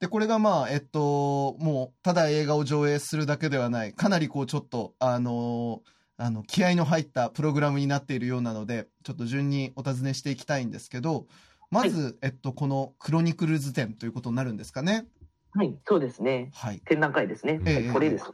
[0.00, 11.26] で、これがまあ、えっと、もう、ただ映画を上映するだけではない、かなりこう、ちょっと、あのー、あの、気合の入ったプログラムになっているようなので、ちょっと順にお尋ねしていきたいんですけど、
[11.70, 15.06] まず、はい、えっと、このクロニクルズ展ということになるんですかね？
[15.52, 16.50] はい、そうですね。
[16.54, 16.80] はい。
[16.80, 17.60] 展覧会ですね。
[17.64, 18.30] えー、これです。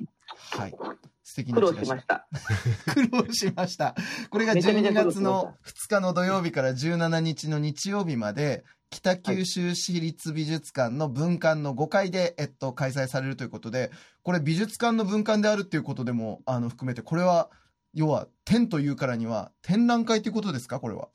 [0.50, 0.74] はい。
[1.22, 2.29] 素敵な苦労しました。
[2.94, 3.94] 苦労しました。
[4.31, 13.90] これが12月の2日の土曜日から17日の日曜日まで、北九州市立美術館の分館の5階で、えっと、開催されるということで、
[14.22, 17.50] これ美術館の分館であるっていうことでも、あの、含めて、これは、
[17.92, 20.79] 要は、展というからには、展覧会ということですか？
[20.79, 21.09] これは。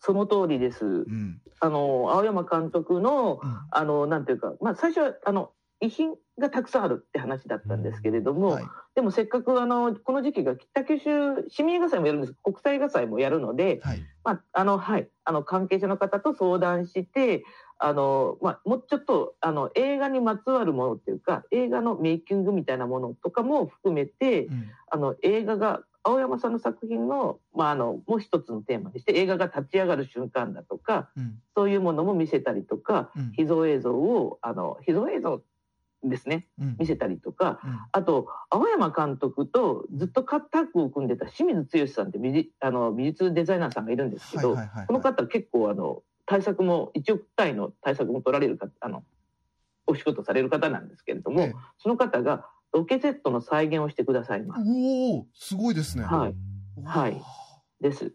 [0.00, 0.84] あその通りです。
[0.84, 12.34] うん、あの青山監督の、うん、あのなんていうか、まあ、最初はあの遺品がたくさんあるって話だったんですけれども、うんはい、でもせっかくあのこの時期が北九州市民映画祭もやるんです。
[12.42, 17.44] 国際映画祭もやるので、はい、まああのはい、あの関係者の方と相談して
[17.78, 35.42] あの、まあ、もうちょっとあの映画にまつわるものっていうか映画のメイキングみたいなものとかも含めて、うん、あの映画が青山さんの作品の,、まあ、あのもう一つのテーマにして映画が立ち上がる瞬間だとか、うん、そういうものも見せたりとか、うん、秘蔵映像をあの秘蔵映像
[36.02, 37.60] ですね、うん、見せたりとか、
[37.92, 49.04] あと青山監督とずっとタッグを組んでた清水剛さんって美あの美術デザイナーさんがいるんですけど、この方結構あの対策も1億単位の対策も取られるかあの
[49.86, 54.62] お仕事される方なんですけれども、ええ、その方がロケセットの再現をしてくださいます。
[54.66, 56.04] おお、すごいですね。
[56.04, 56.34] はい。
[56.84, 57.20] はい。
[57.80, 58.12] です。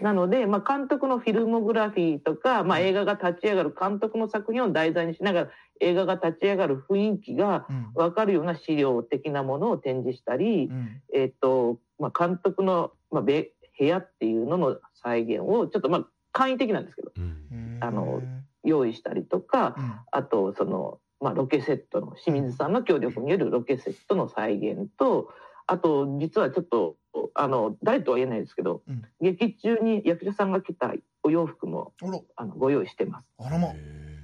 [0.00, 13.46] なので、まあ、監督のフィルモグラフィーとか、まあ、映画が立ち上がる監督の作品を題材にしながら映画が立ち上がる雰囲気が分かるような資料的なものを展示したり、うん、えっ、と、まあ、監督の、まあ、部
[13.80, 18.22] 屋っていうのの再現をちょっとまあ簡易的なんですけど、うん、あの
[18.64, 25.30] 用意したりとか、うん、あとそのまあ、ロケセットの清水さんの協力によるロケセットの再現と
[25.66, 26.96] あと実はちょっと
[27.34, 31.92] あの誰とは言えないですけど、うん、劇中に役者さんが着たお洋服も
[32.34, 33.26] あのご用意してます。
[33.38, 33.68] あらま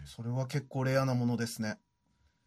[0.05, 1.79] それは結構レアなものですね。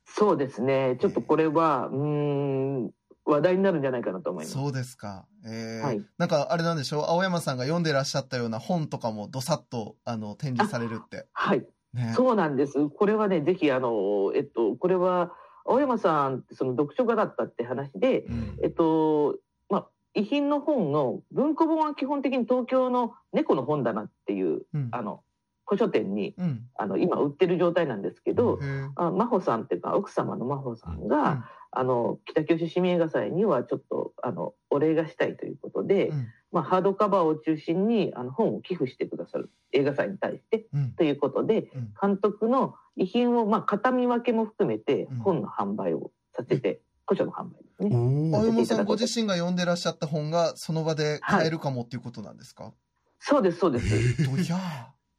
[0.05, 2.91] そうですねちょっとこれはうん
[3.23, 4.53] 話題になるんじゃないかなと思います。
[4.53, 5.27] そうですか。
[5.45, 7.03] えー、はい、なんかあれなんでしょう？
[7.05, 11.27] 青山さんが読んでらっしゃったような本とかもどさっとあの展示されるって。
[11.31, 12.89] はいね、そうなんです。
[12.89, 15.33] これはね、ぜひ、あの、えっと、これは、
[15.65, 19.37] 青山さんその読書家だったって話で、うん、えっと、
[19.69, 25.21] まあ、遺品の本の、文庫本は基本的に東京の猫の本棚っていう、うん、あの、
[25.65, 28.59] 古書店に、うん、あの、今売ってる状態なんですけど、
[28.95, 36.11] あ真帆さんっていうか、奥様の真帆さんが、あの、北九州市民映画祭にはちょっと、あの、お礼がしたいということで、
[36.51, 48.35] まあ、ハードカバーを中心にあの本を寄付してくださる映画祭に対して、うん、ということで、うん、監督の遺品を、まあ、型見分けも含めて本の販売をさせて、古書の販売ですね。
[48.35, 52.73] 青山さんご自身が読んでらっしゃった本がその場で買えるかもっていうことなんですか、はい、
[53.19, 54.21] そうですそうです。
[54.23, 54.57] いや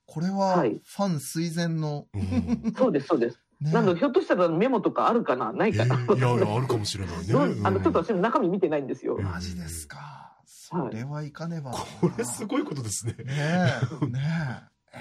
[0.06, 2.06] これはファン垂前の、
[2.76, 3.40] そうですそうです。
[3.60, 5.52] ね、なんだひょっとしたらメモとかあるかな？
[5.52, 7.60] ないかな、えー、いやいやあるかもしれないね。
[7.64, 9.18] あのちょっと私も中身見てないんですよ。
[9.18, 10.21] マジですか。
[10.54, 13.14] それはいかねば、これすごいことですね。
[13.24, 13.24] ね
[14.02, 14.20] え、 ね
[14.92, 14.98] え、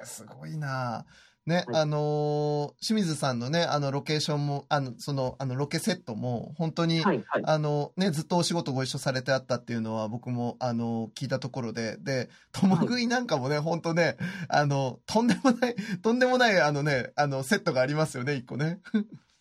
[0.00, 1.06] えー、すごいな
[1.46, 14.16] ね、はい、あのー、清水さんのね、あの、ロケーションも、あの、その、あの、ロケセットも、本当に、はいはい、あの、ね、ずっとお仕事ご一緒されてあったっていうのは、僕も、あの、聞いたところで、で、ともぐいなんかもね、はい、本当ね、
[14.48, 18.80] あの、とんでもない、とんでもない、あのね、あの、セットがありますよね、一個ね。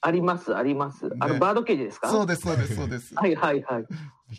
[0.04, 1.08] あります、あります。
[1.20, 2.10] あの、バードケージですか？
[2.10, 3.14] そうです、そうです、そうです。
[3.14, 3.86] はいはいはい。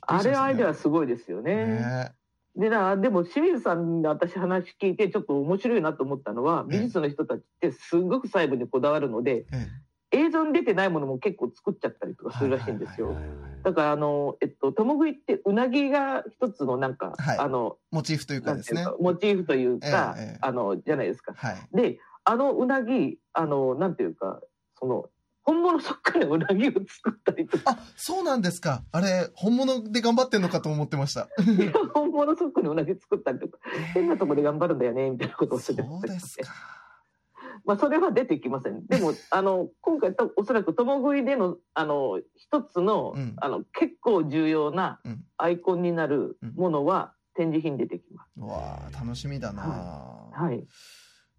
[0.02, 1.66] あれアイデアすごいですよね。
[1.66, 2.12] ね
[2.54, 9.46] でなでも清水さんに私話聞いてちょっと面白いなと思ったのは美術の人たちってすごく細部にこだわるので、
[10.10, 13.16] 映像に出てないものも結構作っちゃったりとかするらしいんですよ。
[13.64, 18.84] だからあのえっと共食いってうなぎが一つのなんか、はい、あのモチーフというかですね。
[19.00, 21.32] モチーフというか、えーえー、あのじゃないですか。
[21.34, 24.40] はい、であのうなぎあのなんていうか
[24.78, 25.06] その
[25.44, 27.72] 本物そっくりのうなぎを作ったりとか。
[27.72, 28.82] あ、そうなんですか。
[28.92, 31.28] あれ、本物で頑張ってんのかと思ってました。
[31.94, 33.58] 本物そっくりのうなぎ作ったりとか、
[33.94, 36.82] 変なとこで頑張るんだよね、みたいなことをおっしゃってました、そうですか。
[37.64, 38.86] まあ、それは出てきません。
[38.86, 45.00] でも、あの、今回、おそらく共食いでの、あの、一つの、うん、あの、結構重要な
[45.36, 48.30] アイコンになるものは、展示品出てきます。
[48.36, 50.66] うん、わあ、楽しみだな、はい、はい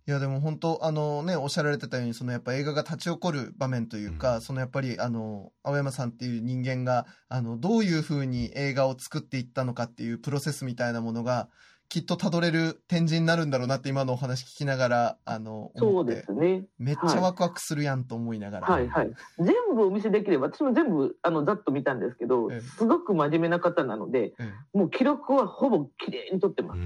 [0.06, 11.48] いやでも本当あのねおっしゃられてたようにそのやっぱ映画が立ち起こる場面というか、うん、そのやっぱりあの青山さんっていう人間があのどういうふうに映画を作っていったのかっていうプロセスみたいなものが
[11.88, 16.66] きっとたどれる展示になるんだろうなって今のお話聞きながらあのそうですね。
[16.80, 18.88] めっちゃワクワクするやんと思いながら、はい。
[18.90, 24.34] はい、全部お見せできれば私も全部あのざっと見たんですけど、すごく真面目な方なので、
[24.74, 26.80] もう記録はほぼ綺麗に撮ってます。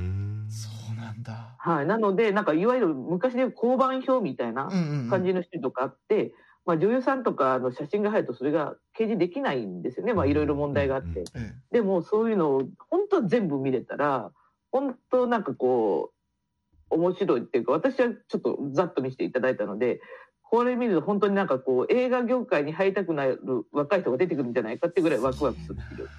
[1.18, 1.56] なんだ。
[1.58, 1.86] はい。
[1.86, 4.70] なので、なんかいわゆる昔で交番表みたいな
[5.10, 6.34] 感じの人とかあって、うんうんうん、
[6.66, 10.14] まあ女優さんとかの写真が入るとそれが掲示できないんですよね。
[10.14, 11.08] まあいろいろ問題があって。
[11.08, 14.32] うんうんうん、でもそういうのを本当は全部見れたら、
[14.72, 16.18] 本当なんかこう、
[16.90, 20.00] 面白いっていうか、私はちょっとざっと見せていただいたので、
[20.50, 23.42] これ見ると本当になんかこう映画業界に入りたくなる
[23.74, 26.10] 若い人が出てくるんじゃないかっていうぐらいワクワクするっていう。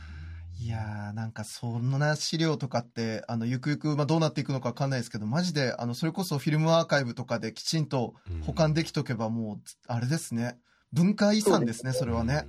[0.61, 10.59] いやー、なんかそんな資料とかって、あの、ゆくゆく、まあ、どうなっていくのかわかんないですけど、マジで、あの、それこそフィルムアーカイブとかできちんと保管できとけば、もう、あれですね。
[10.93, 12.49] 文化遺産ですね、それはね。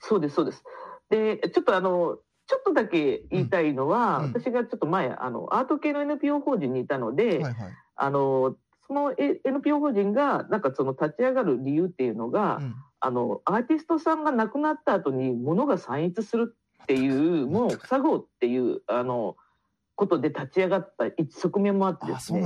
[0.00, 0.62] そうです、そうです。
[1.08, 7.54] で、ちょっとあの、ちょっとだけ言いたいのは、うんうん、私がちょっと前、あの、アート系の NPO 法人にいたので、はいはい、
[7.96, 16.56] あの、その NPO 法人が、なんかその立ち上がる理由っていうのが、うん、あの、アーティストさんが亡くなった後に物が散逸する
[16.88, 19.36] っていうもう塞ごうっていうあの
[19.94, 22.40] ことで立ち上がった一側面もあってですね。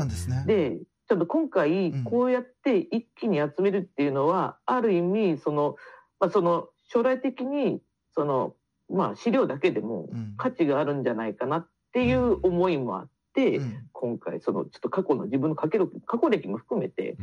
[0.49, 0.79] で
[1.09, 5.77] ちょっと今回こうやって一気に集めるっていうのは、うん、ある意味その、
[6.19, 7.81] まあ、その将来的に
[8.15, 8.55] その、
[8.91, 15.89] まあ、資料だけでも価値があるんじゃないかなっていう思いもあって、うん、今回そのちょっと過去の自分の過去
[16.31, 17.17] 歴も含めて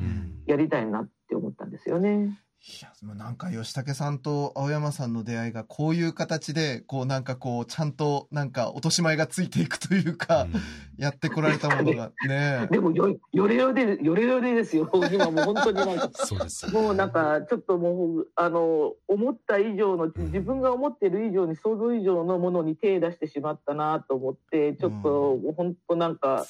[0.46, 2.40] やりたいなって思ったんですよね。
[2.62, 10.52] いや、なんか吉武さんと青山さんの出会いがこういう形で、こうなんかこう、ちゃんとなんか落とし前がついていくというか、うん、
[10.98, 12.68] やってこられたものが ね。
[12.70, 14.90] でもよ、よれよれ、よれよれですよ。
[15.10, 26.46] 今もう本当になんか、 そうです、もうなんかちょっともう、あの、思った以上の、自分が思っている以上に想像以上のものに手出してしまったなと思って、ちょっと、本当なんか、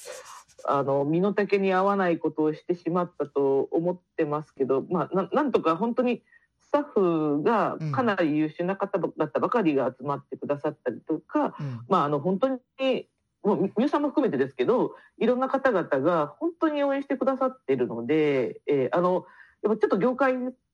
[0.65, 6.21] あの身の丈に合わないことをしてしまったと思ってますけど、まあ、なんとか本当に
[6.61, 13.07] スタッフがかなり優秀な方だったばかりが集まってくださったりとか、うん、まあ、あの本当に
[13.43, 19.25] もう皆さんも含めてですけどいろんな方々が本当に応援してくださっているので、えー、あの
[19.63, 20.33] やっぱちょっと業界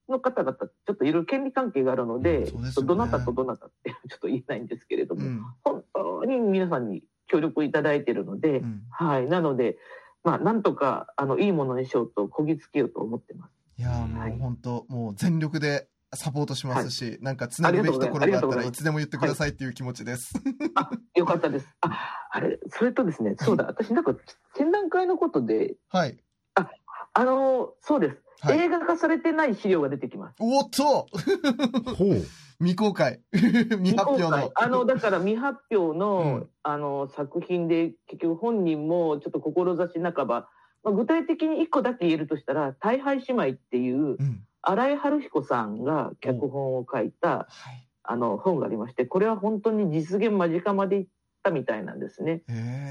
[0.10, 9.78] の方々ちょっといろいろ権利関係があるのでうんでね、どなたとどなたってちょっと言えないんですけれども、うん、本当に皆さんに協力いただいているので、うん、はい、なので、
[10.24, 13.52] まあ、なんとかあのいいものにしようとこぎつけようと思ってます。
[13.78, 20.34] いやもう本当、もう全力でサポートしますし、はい、なんかつなぐべきところがあったらいつでも言ってくださいっていう気持ちです。
[20.76, 21.68] あ、よかったです。
[21.82, 24.16] あ、あれ、それとですね、そうだ、私なんか
[24.56, 26.18] 展覧会のことで、はい。
[26.56, 26.70] あ、
[27.14, 28.22] あの、そうです。
[28.42, 30.36] はい、映画化されてない資料が出てきます。
[30.40, 31.08] おっと
[31.96, 32.24] ほう。
[32.60, 33.20] 未公開。
[33.34, 34.52] 未発表の。
[34.56, 40.48] あの、だから未発表の、うん、あの、作品で、結局本人もちょっと志半ば、
[40.84, 51.08] まあ、具体的に一個だけ言えるとしたら、大敗姉妹っていう、うん、新井春彦さんが脚本を書いた、はい、あの、本がありまして、これは本当に実現間近までいっ
[51.44, 52.44] たみたいなんですね。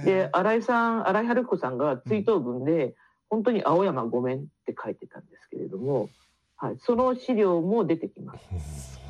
[0.05, 2.95] で、新井さん、新井春彦さんが追悼文で、うん、
[3.31, 6.11] 本当に青山ごめんって書いてたんですけれども、
[6.57, 9.04] はい、その資料も出てきます。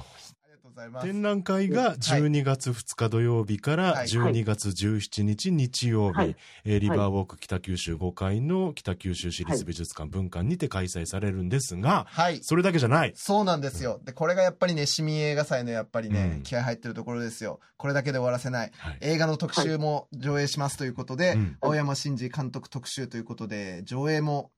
[1.02, 13.12] 展覧会が12月2日土曜日から12月17日日曜日、はい、えー、リバーウォーク北九州5階の北九州市立美術館文館にて開催されるんですが、はい、それだけじゃない。
[13.14, 14.00] そうなんですよ。
[14.02, 17.60] で、これがやっぱりね、市民映画祭のやっぱりね、うん、気合入ってるところですよ。
[17.76, 18.72] これだけで終わらせない。
[18.76, 24.50] はい、映画の特集も上映しますということで、青山真司監督特集ということで、上映も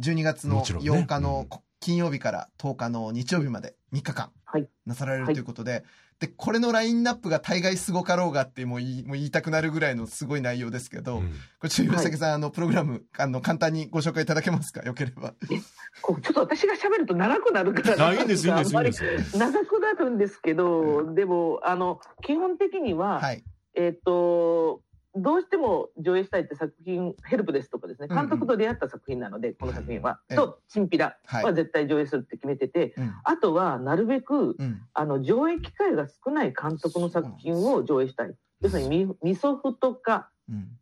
[0.00, 1.46] 12月の8日の
[1.80, 4.30] 金曜日から10日の日曜日まで3日間
[4.86, 5.82] なさられるということで、はい、
[6.20, 11.34] で、これのラインナップが大概すごかろうがってもう言いもう言いたくなるぐらいのすごい内容ですけど、うん、こ
[11.64, 14.82] れちょっと吉武さん、はい、あの、プログラム、あの、簡単にご紹介いただけますか？
[14.82, 15.34] よければ。
[15.42, 19.38] ちょっと私が喋ると長くなるから、いいんです、いいんです、いいんです。
[19.38, 23.44] 長くなるんですけど、うん、でも、あの、基本的には、はい、
[23.74, 24.80] えっ、と、
[25.14, 38.34] どうしても上映したいって作品、ヘルプですとかですね、監督と出会った作品なので、うんうん、この作品は、と、チンピラは絶対上映するって決めてて、はい、あとは、なるべく、うん、あの、上映機会が少ない監督の作品を上映したい。
[38.62, 40.30] 要するに、ミソフとか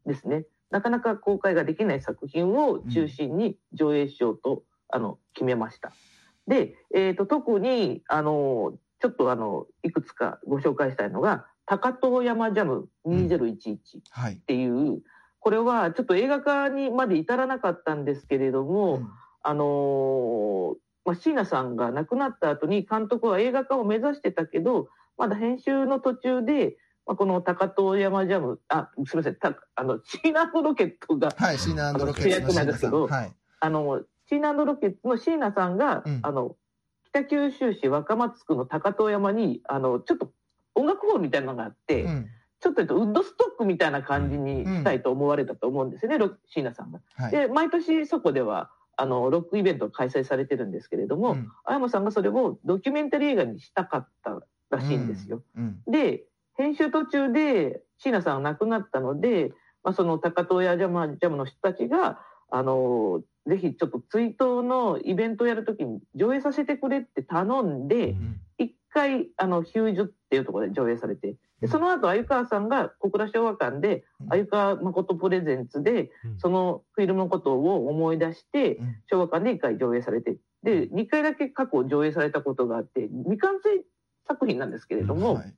[0.07, 5.93] ですね、なかなか公開ができない作品を中心に上映しようと、あの、決めました。
[6.47, 11.47] で、えっ、ー、と、特に、あの、ちょっとあの、いくつかご紹介したいのが、
[11.79, 15.01] 高遠山ジャム2011っていう、うんはい、
[15.39, 19.09] これはちょっと映画化にまで至らなかったんですけれども、うん、
[19.45, 36.57] あのー、まあ、椎名さんが亡くなった後に監督は映画化を目指してたけど、まだ編集の途中で、まあ、この高遠山ジャム、あ、すみません、たあの、シーナロケットが、はい、シーナロケットなんですけど、はい、あの、シーナロケットの椎名さんが、うん、あの、
[37.13, 40.33] 北九州市若松区の高遠山に、あの、ちょっと
[40.75, 47.01] 音楽ホールみたいなのがあって、うん、ちょっとウッドストックみたいな感じにしたいと思われたと思うんですよね、うん、椎名さんが。
[47.15, 54.41] はい、で、毎年そこでは、あの、ロックイベントが開催されてるんですけれども、うん、青山さんがそれをドキュメンタリー映画にしたかった
[54.71, 55.43] らしいんですよ。
[55.87, 56.25] で、
[56.57, 59.53] 編集途中で椎名さんが亡くなったので、
[59.83, 68.17] まあ、その高遠屋ジャムジャムの人たちが、あの、ぜひちょっと追悼のイベントをやるときに上映させてくれって頼んで、
[68.59, 78.79] 一、回、あの、ヒュージュっていうところで上映されて、でその後、鮎川さんが小倉昭和館で、鮎川誠プレゼンツで、そのフィルムのことを思い出して、
[79.11, 83.83] 昭和館で1回上映されて、で、2回だけ過去上映されたことがあって、未完成
[84.29, 85.55] 作品なんですけれども、はい、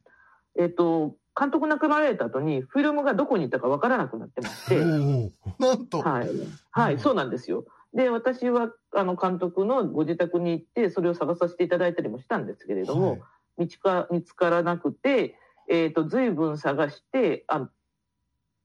[0.58, 6.00] えっ、と、監督亡くなられた後に、フィルムがどこに行ったかわからなくなってまして、なんと。
[6.00, 6.28] はい。
[6.70, 7.66] はい、そうなんですよ。
[7.92, 13.22] で、私は、あの、監督のご自宅に行って、それを探させていただいたりもしたんですけれども、はい、
[13.58, 15.36] 見つか見つからなくて、
[15.68, 17.68] えっ、ー、と、随分探して、あ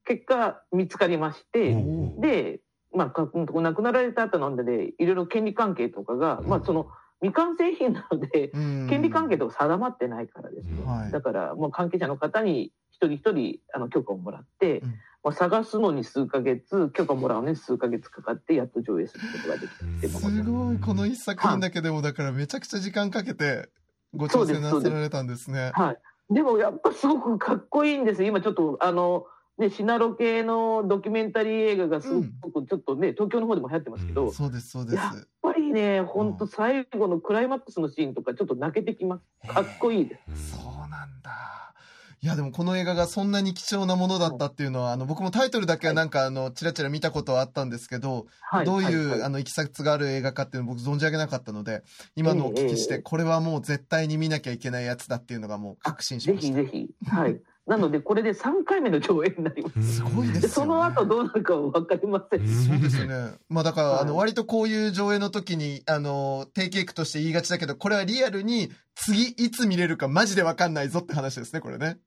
[0.05, 1.75] 結果見つかりまして、
[2.19, 2.61] で、
[2.93, 6.87] まあ、亡くなられた後なんで、ね、いろいろ権利関係とかが、まあ、その、
[7.21, 8.49] 未完成品なので、
[8.89, 11.11] 権利関係とか定まってないからですね。
[11.11, 14.81] だから、もう関係者の方に一人一人あの許可をもらって、
[15.23, 23.69] まあ、探すのに数ヶ月、許可もらうのに数ヶ月かかって、やっと上映することができたってすごい、この一作品だけでも、だからめちゃくちゃ時間かけて、
[24.17, 25.71] ご挑戦なさられたんですね。
[25.73, 26.33] はい。
[26.33, 29.25] でもやっぱすごくかっこいいんです今ちょっと、あの、
[29.57, 32.09] ね、シナロ系のドキュメンタリー映画がす
[32.41, 34.95] ごくちょっとね、うん、東京の方でも流行ってますけど、うん、そうですそうです。
[34.97, 39.51] やっぱりね本当最後のクライマックスのシーンとかちょっと泣けてきます。
[39.51, 40.51] かっこいいです。
[40.51, 41.73] そうなんだ
[42.19, 51.83] いや、でもこの映画がそんなに貴重なものだったっていうのは、あの、僕もタイトルだけはなんか、あの、ちらちら見たことはあったんですけど、はい、どういう、はい、あの、いきさつがある映画かっていうの僕存じ上げなかったので、
[52.15, 56.55] 今のお聞きして、これはもう絶対に見なきゃいけないやつだっていうのがもう確信しました。
[56.55, 57.09] ぜひぜひ。
[57.09, 57.39] はい。
[57.67, 59.95] なので、これで3回目の上映になります。
[59.97, 60.47] すごいですね。
[60.47, 62.47] その後どうなるかわかりません。
[62.47, 63.31] そうですね。
[63.49, 71.97] まあだから、あの、割とこういう上映の時に、あの、定型句として言いがちだけど、これはリアルに、次いつ見れるかマジでわかんないぞって話ですね、これね。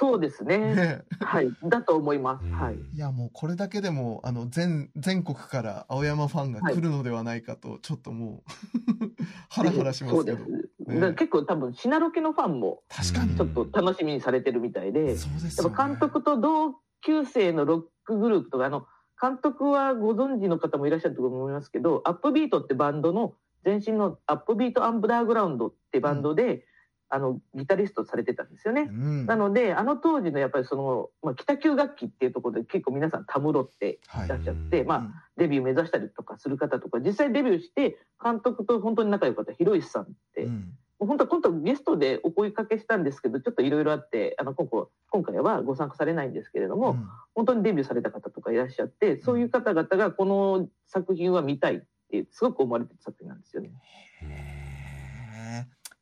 [0.00, 0.74] そうですね。
[0.74, 1.50] ねはい。
[1.62, 2.48] だと思います。
[2.54, 2.76] はい。
[2.94, 8.50] いや、もうこれだけでも、あの、全、全国から青山ファンが来るのではないかと、ちょっともう
[9.52, 10.38] ハラハラしますけど。
[10.38, 13.36] ね、結構多分、シナロケのファンも、確かに。
[13.36, 15.74] ちょっと楽しみにされてるみたいで、そうですね。
[15.76, 18.86] 監督と同級生のロックグループとか、あの、
[19.20, 23.34] 監督はご存知の方もいらっしゃると思いますけど、アップビートってバンドの、
[23.66, 26.62] 前身のアップビートアンブダーグラウンドってバンドで、うん
[27.10, 28.82] あのギタリストされてたんですよね。
[28.82, 34.28] うん、なのであの当時のやっぱりその、まあ、北九楽器っていうところで結構皆さんたむろってい。
[34.28, 40.52] らっしゃって、はい、まあ、デビュー目指したりとかする方とか実際デビューして監督と本当に仲良かった広石さんって、うん、
[41.00, 44.68] もう本当本当ゲストでお声かけしたんですけどちょっといろいろあってあの今
[45.10, 51.80] 今回はご参加されないんですけれども、うん、本当にデビューされた方とかいらっしゃってそういう方々がこの作品は見たいっ
[52.10, 53.72] てすごく思われてる作品なんですよね。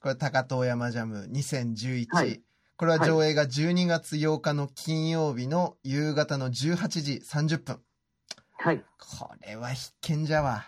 [0.00, 2.06] これ、高遠山ジャム2011。
[2.10, 2.40] はい、
[2.76, 7.80] これは上映が12月8日の金曜日の夕方の18時30分。
[8.58, 8.84] はい。
[8.98, 10.64] これは必見じゃわ。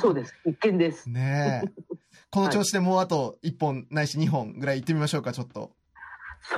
[0.00, 0.34] そうです。
[0.44, 1.08] 必見です。
[1.08, 1.82] ねえ。
[2.30, 5.72] この調子でもうあと1本ないし2本ぐらい行ってみましょうか、ちょっと。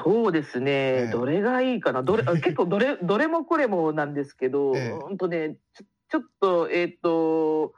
[0.05, 7.75] そうですね、えー、どれがいいかな、どれ結構どれ、どれもこれもなんですけど、 えー、本当ねちょ、ちょっと、えっ、ー、と、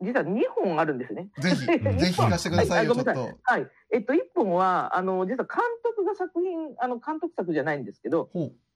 [0.00, 1.30] 実は2本あるんですね。
[1.38, 3.38] ぜひ、 ぜひ聞かせてくださいよ、ちょっと。
[3.42, 3.66] はい。
[3.90, 8.30] えっと、1本は、あの、実は監督が作品、あの、監督作じゃないんですけど、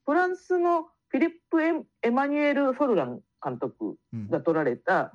[0.06, 3.96] フランスのフィリップ・エエマニュエル・フォルラン監督
[4.30, 5.12] が撮られた、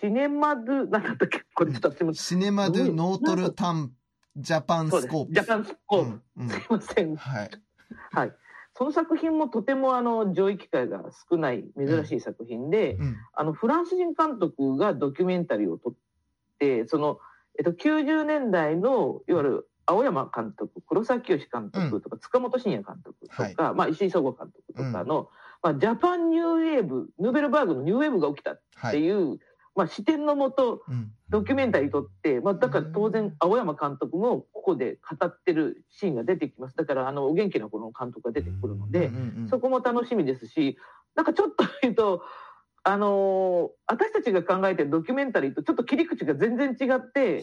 [0.00, 1.42] Cinéma de、なんだったっけ？
[1.54, 2.12] これちょっと。
[2.14, 3.92] Cinéma de notre temps・
[4.36, 5.32] ジャパンスコープ。
[5.34, 6.50] ジャパンスコープ。
[6.52, 7.16] すいません。
[7.16, 7.50] はい。
[8.12, 8.32] はい。
[8.76, 15.94] その作品もとてもあの上映機会が少ない珍しい作品で、うん、あのフランス人監督がドキュメンタリーを撮っ
[16.58, 17.18] てその、
[17.58, 25.26] えっと、90年代のいわゆる青山監督黒沢清監督とか、うん、塚本晋也監督とか、はい、まあ、石井聰亙監督とかの、うん、
[25.62, 28.60] まあ、ジャパンニューウェーブヌーベルバーグのニューウェーブが起きたっ
[28.90, 29.38] ていう、はい
[29.76, 30.82] まあ、視点のもと、
[31.28, 36.76] ドキュメンタリー撮って、まあ、だから当然、青山監督もここで語ってるシーンが出てきます。
[36.76, 39.10] だから、あの、お元気な子の監督が出てくるので、
[39.50, 40.78] そこも楽しみですし、
[41.14, 42.22] なんかちょっと言うと、
[42.84, 47.42] あのー、私たちが考えてるドキュメンタリーとちょっと切り口が全然違って、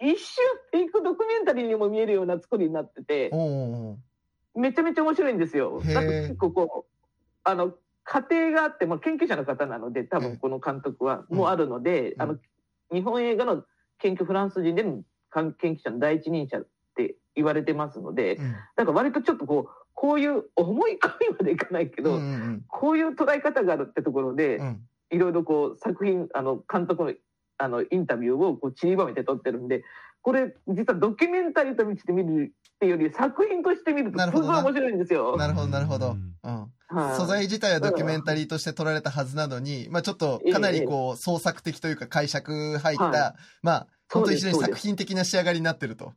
[0.00, 3.30] 一瞬フェイクドキュメンタリーにも見えるような作りになってて、
[4.54, 5.80] めちゃめちゃ面白いんですよ。
[5.84, 6.92] なんか結構こう、
[7.44, 7.72] あの、
[8.04, 12.36] 家庭があって、まあ、研究者の方なので多分この監督はもうあるので、うん、あの
[12.92, 13.64] 日本映画の
[13.98, 22.18] 研究フランス人でも研究者の第一人者って言われてますので、うん、だから割とちょっとこうこういう重い声までいかないけど、
[22.66, 24.58] こういう捉え方があるってところで、
[25.10, 27.12] いろいろこう作品あの監督の
[27.62, 29.84] あのインタビューをこう散りばめて撮ってるんで
[30.20, 35.36] これ実はドキュメンタリーとして見るっていうより作品として見るとすごい面白いんですよ。
[35.36, 36.16] なるほどなるほど。
[36.44, 36.72] うん
[37.16, 46.12] 素材自体はドキュメンタリーとして撮られたはずなのに、まあちょっとかなりこう創作的というか解釈入った、まあ本当に非常に作品的な仕上がりになってると。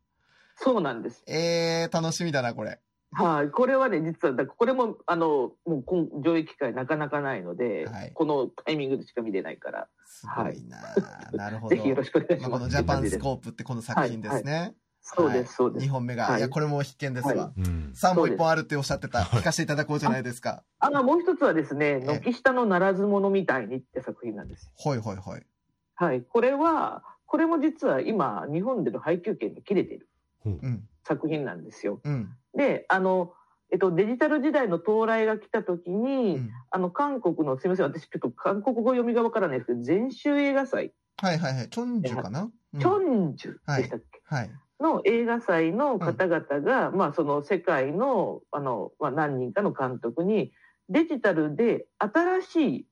[0.58, 1.24] そうなんです。
[1.28, 2.80] えー、楽しみだな、これ。
[3.16, 9.88] はい、これはね、実は、これも、あの、もう、上映機会なかなかないので、はい、このタイミングでしか見れないから。
[10.06, 11.76] すごいな、はい、なるほど。
[11.76, 12.50] ぜひよろしくお願いします。
[12.50, 14.52] まあ、このジャパンスコープってこの作品ですね。
[14.52, 14.76] はいはい
[15.08, 15.86] そうです、そうです。
[15.86, 16.36] 2本目が。
[16.36, 17.54] いや、これも必見ですわ。
[17.94, 19.20] さあ、もう1本あるっておっしゃってた。
[19.20, 20.64] 聞かせていただこうじゃないですか。
[20.80, 24.72] あの、もう一つはですね、軒下のならず者みたいにって作品なんです。
[24.84, 25.46] はいはいはい。
[25.94, 26.24] はい。
[26.24, 30.10] これは、これも実は今、日本での配給権が切れてる。
[30.44, 30.88] うん。
[31.06, 32.00] 作品なんですよ。
[32.04, 33.34] うん、で、あの、
[33.72, 40.94] えっと、デジタル時代の到来が来た時に、うん、あの、韓国の、すみません、私ちょっと韓国語読みがわからないですけど、全州映画祭。
[41.18, 41.70] はいはいはい。
[41.70, 50.52] チョンジュかな、うん、チョンジュでしたっけ、はい、はいの映画祭の方々が、うん、まあその世界のあの、まあ、何人かの監督に
[50.90, 52.88] デジタルで新しい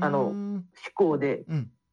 [0.00, 0.62] あの思
[0.94, 1.44] 考で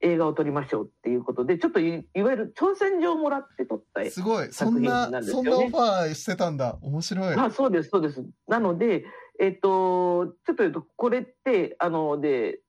[0.02, 4.52] 映画を撮りましょうっていうことで、ちょっといいわゆる挑戦状をもらって撮ったすごい。
[4.52, 6.78] そんな、そんなオファーしてたんだ。
[6.82, 7.36] 面白い。
[7.36, 8.24] あそうです、そうです。
[8.48, 9.06] なので、
[9.40, 12.60] えっ、ー、と、ちょっと言うと、これって、あの、で、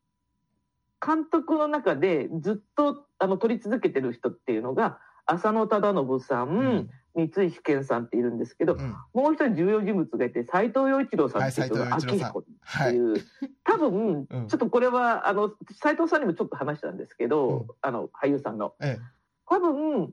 [1.05, 13.23] 監督の中でずっとあの撮り続けてる人っていうのが、浅野忠信さん、うん三石健さんっているんですけど、うん、もう一人重要人物がいて斎藤洋一郎さんっていう人が秋彦っていう、はい、
[13.65, 19.01] 多分、ちょっとこれはあの斎藤さんにもちょっと話したんですけど、うん、あの俳優さんの、ええ、
[19.49, 20.13] 多分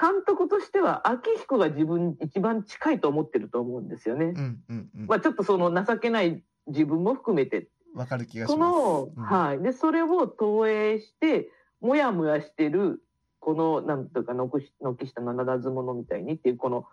[0.00, 4.34] 監督としては秋彦が自分一番近いと思ってると思うんですよね。
[4.94, 7.68] まあちょっとその情けない自分も含めて。
[7.94, 8.58] わかる気がします。
[8.58, 9.62] その、うん、はい。
[9.62, 13.02] で、それを投影して、もやもやしてる
[13.46, 16.84] この、なんとか、軒下の七つ物みたいにっていう、この、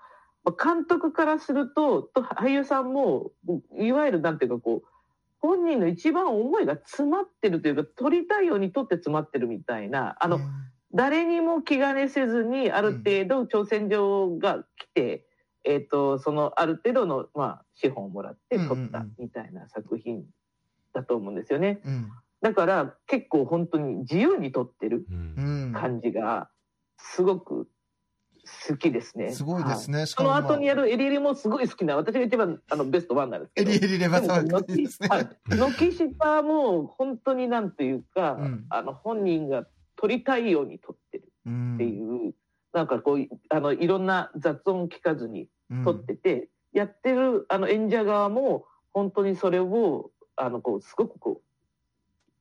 [0.64, 3.32] 監督からすると、と俳優さんも、
[3.76, 4.88] いわゆるなんていうかこう、
[5.40, 10.42] 本人の一番思いが詰まってるというか、撮りたいように撮って詰まってるみたいな、あの、
[10.94, 15.26] 誰にも気兼ねせずに、ある程度挑戦状が来て、
[15.66, 20.24] うん、えっ、ー、と、そのある程度の、まあ、資本をもらって撮ったみたいな作品
[20.94, 21.82] だと思うんですよね。
[21.84, 22.12] うん、
[22.44, 25.06] だから結構本当に自由に撮ってる
[25.74, 26.50] 感じが
[26.98, 27.70] すごく
[28.70, 29.32] 好きですね。
[29.32, 30.00] すごいですね。
[30.00, 33.72] はい、その後にやるエリエリもすごい好きな、私が一番あのベストワンなんですけど。
[33.72, 35.08] エリエリレバサワですね。
[35.08, 35.30] はい。
[35.78, 39.66] 軒下も本当になんていうか、うん、あの本人が
[39.96, 42.34] 撮りたいように撮ってるっていう、うん、
[42.74, 45.48] なんかこう、あのいろんな雑音聞かずに
[45.86, 51.53] 撮ってて、うん、やってるあの演者側も本当にそれをあのこうすごくこう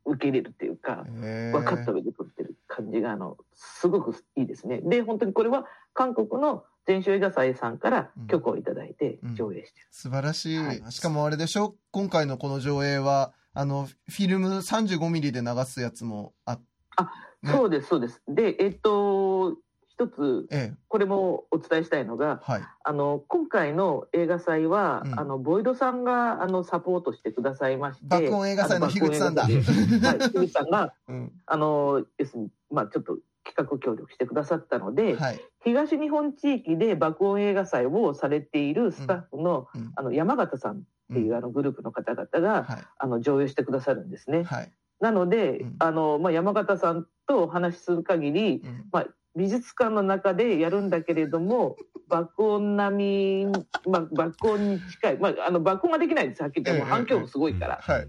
[0.04, 1.04] 受け入れるっていうか、
[1.52, 4.80] 分かった上で撮ってる感じが、あの、すごくいいですね。
[4.82, 9.86] で、本当にこれは韓国の全州映画祭さんから許可をいただいて上映してる。
[9.86, 10.58] うんうん、素晴らしい。
[10.58, 11.76] はい、しかもあれでしょ？
[11.92, 16.58] 今回のこの上映は、あの、フィルム35ミリで流すやつもあ
[16.96, 17.10] あ、
[17.42, 18.22] ね、そうです、そうです。
[18.26, 19.56] で、えっと、
[19.88, 20.48] 一つ、
[20.88, 29.42] これもお伝えしたいのが、はい、あの今回の映画祭は、うん、あのボイドさんがあのサポートしてくださいまして爆音映画祭の樋口さんだ。
[29.42, 40.80] はい、樋口さんが、 うん、あの要するにまあちょっと企画協力してくださったので、はい、東日本地域で爆音映画祭をされているスタッフのうん、あの山形さんっ
[41.12, 44.44] ていう、あのグループの方々が、はい、あの上映してくださるんですね。
[44.44, 51.76] はい、なので、あのまあ、山形さんとお話しする限り、まあ、美術館の中でやるんだけれども、
[52.08, 55.18] 爆音並み、まあ、爆音に近い。
[55.18, 56.82] まあ、あの、爆音ができないんです、はっきり言って。
[56.82, 57.78] も反響もすごいから。
[57.80, 58.08] はい。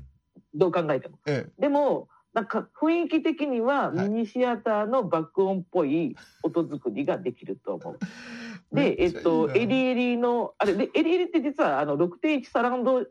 [0.54, 1.20] どう考えても。
[1.26, 8.00] ええ、でも、なんか雰囲気的にはミニシアターの爆音っぽい音作りができると思う。
[8.76, 13.06] で、えっと、エリエリの、あれ、で、エリエリって実はあの6.1サラウンド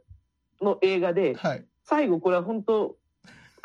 [0.60, 2.96] の映画で、はい、最後これは本当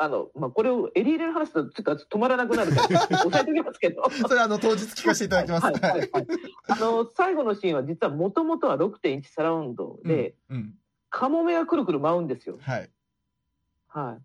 [0.00, 4.08] あの、まあ、これをエリエリの話すとちょっと止まらなくなるから、押えておきますけど。
[4.28, 5.64] それあの、当日聞かせていただきます。
[5.64, 6.26] はい、はい、はい。
[6.68, 10.74] あの、最後のシーンは実はもともとは6.1サラウンドで、うん、うん、
[11.10, 12.58] カモメがくるくる舞うんですよ。
[12.60, 12.90] はい。
[13.88, 14.18] は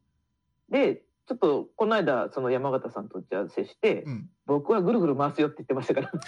[0.69, 0.71] い。
[0.71, 6.11] で、ちょっと、この間、その山形さんと打ち合わせして、うん、僕はぐるぐる回すよって言ってましたから。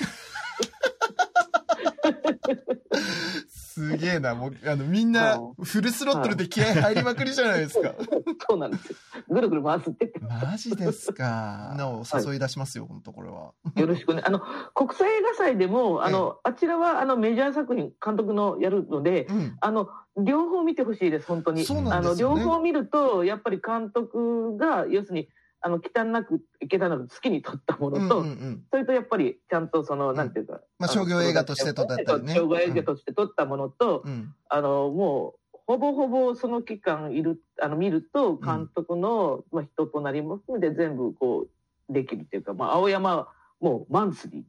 [3.76, 4.36] すげえな。
[4.36, 7.94] もう、あの、みんな、フルスロットルで気合入りまくりじゃないですか。
[8.48, 8.96] そうなんですよ。
[9.28, 11.76] ぐるぐる回すってマジですか。
[11.78, 13.52] なお、誘い出しますよ、はい、本当これは。
[13.76, 14.22] よろしくね。
[14.26, 14.40] あの、
[14.74, 21.66] 国際映画祭でも、あの、あちらは、あの、メジャー作品、監督のやるので、うん、あの、両方見てほしいです、本当に。
[21.66, 25.28] そうなんですね、あの、両方見ると、やっぱり監督が、要するに、
[25.66, 30.62] あの、汚なく、汚なく好きに撮ったものと、うんうんうん、それとやっぱり、ちゃんとその、なんていうか。
[30.78, 32.36] まあ、商業映画として撮ったりね。
[32.36, 41.48] 商業映画として撮ったものと、うん、あの、もう、ほぼほぼその期間いる、あの、見ると、監督の、まあ、人となりも含めて全部こ
[41.90, 43.28] う、できるっていうか、まあ、青山は
[43.60, 44.44] もうマンスリー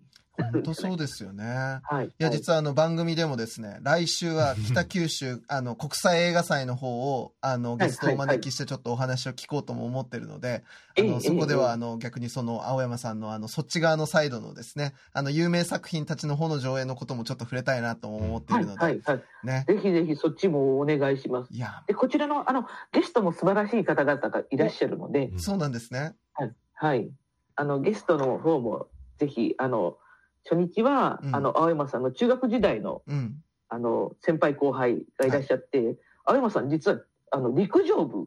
[0.52, 1.80] 本当そうですよね。
[1.84, 2.06] はい。
[2.06, 10.64] いや、実はあの番組でもですね、来週は北九州、あの、国際映画祭の方を、あの、ゲストをお招きしてちょっとお話を聞こうとも思ってるので、
[10.98, 19.64] あの、そこでは、あの、逆にその、青山さんの、あの、そっち側のサイドのですね、あの、有名作品たちの方の上映のこともちょっと触れたいなと思っているので、はい、はい、ね。
[19.66, 21.52] ぜひぜひそっちもお願いします。
[21.52, 21.82] いや。
[21.86, 26.14] で、こちらの、あの、ゲストも素晴らしい方々がいらっしゃるので、そうなんですね。
[26.34, 26.52] はい。
[26.74, 27.10] はい。
[27.56, 29.96] あの、ゲストの方も、ぜひ、あの、
[30.48, 33.36] 初日は、うん、あの青山さんの中学時代の、うん、
[33.68, 37.00] あの先輩後輩がいらっしゃって、はい、青山さん実は
[37.32, 38.26] あの陸上部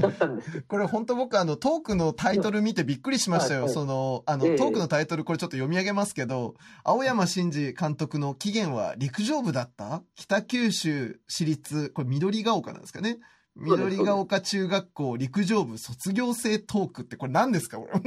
[0.00, 0.62] だったんです。
[0.66, 3.64] これ本当僕あのトークのタイトル見てびっくりしましたよ。
[3.64, 3.68] はい。
[3.68, 6.54] はい、そのあの、えー、トークのタイトルこれちょっと読み上げますけど、
[6.84, 10.02] 青山真司監督の起源は陸上部だった？
[10.14, 13.18] 北九州市立これ緑が丘なんですかね？
[13.56, 17.76] 緑が丘中学校陸上部卒業生トークってこれ何ですか？
[17.76, 18.00] これ。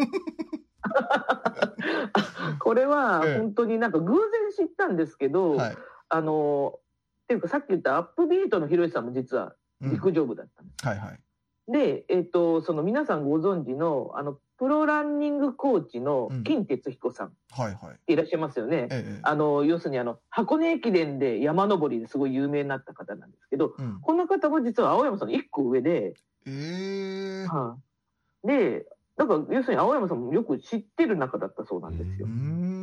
[2.59, 5.77] これは本当になんか偶然知ったんですけど、はい、
[6.09, 6.82] あのっ
[7.27, 10.84] ていうかさっき言ったアップビートのひろしさんも実は陸上部だったんです。
[10.84, 11.19] うん、はいはい。
[11.67, 18.88] で、えっ、ー、と、その皆さんご存知の、あの、プロランニングコーチの金哲彦さん、はいはい、いらっしゃいますよね。
[18.91, 26.13] ええ、あの要するにあの箱根駅伝で山登りですごい有名になった方なんですけど、うん、この方も実は青山さんの1個上で、
[26.45, 28.86] えーはあ、で
[29.22, 32.28] だから要するに青山さんもよく知ってる仲だったそうなんですよ。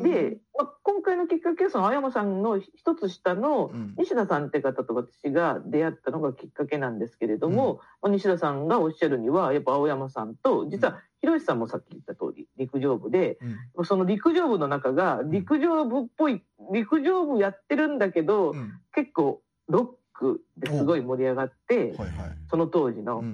[0.05, 13.39] で、まあ、今回のきっかけはその青山さんの一つ下の西田さんって方と私が出会ったのがきっかけなんですけれども、うん、西田さんがおっしゃるにはやっぱ青山さんと実は広瀬さんもさっき言った通り陸上部で、
[13.75, 22.11] うん、その陸上部の中が陸上部っぽい陸上部やってるんだけど、うん、結構ロックですごい盛り上がって、はいはい、
[22.49, 23.25] その当時の。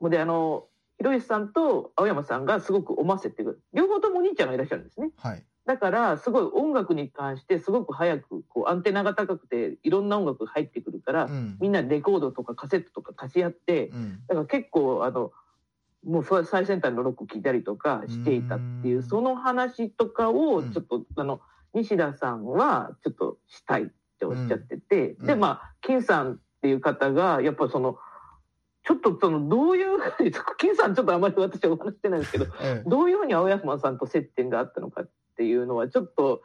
[0.00, 0.66] うん、であの
[1.02, 5.10] 広石さんと青山さんがすごく思わせてくる両方ともお兄ちゃんがいらっしゃるんですね。
[5.16, 15.32] はい、だからすごい音楽に関してすごく早くこうアンテナが高くていろんな音楽が入ってくるから、うん、みんなレコードとかカセットとか貸し合って、うん、だから結構あの
[16.06, 21.40] もう最先端のロック聴いたりとかしていたっていうその話とかをちょっと、あの
[21.74, 23.86] 西田さんはちょっとしたいっ
[24.18, 27.98] ておっしゃってて、でまあ金さんっていう方がやっぱその。
[28.84, 36.42] ちょっとそのどういうふうに 金さんちょっとあまり私はお話してないんですけど、ええ、どういうふうに青山さんと接点があったのかっていうのはちょっと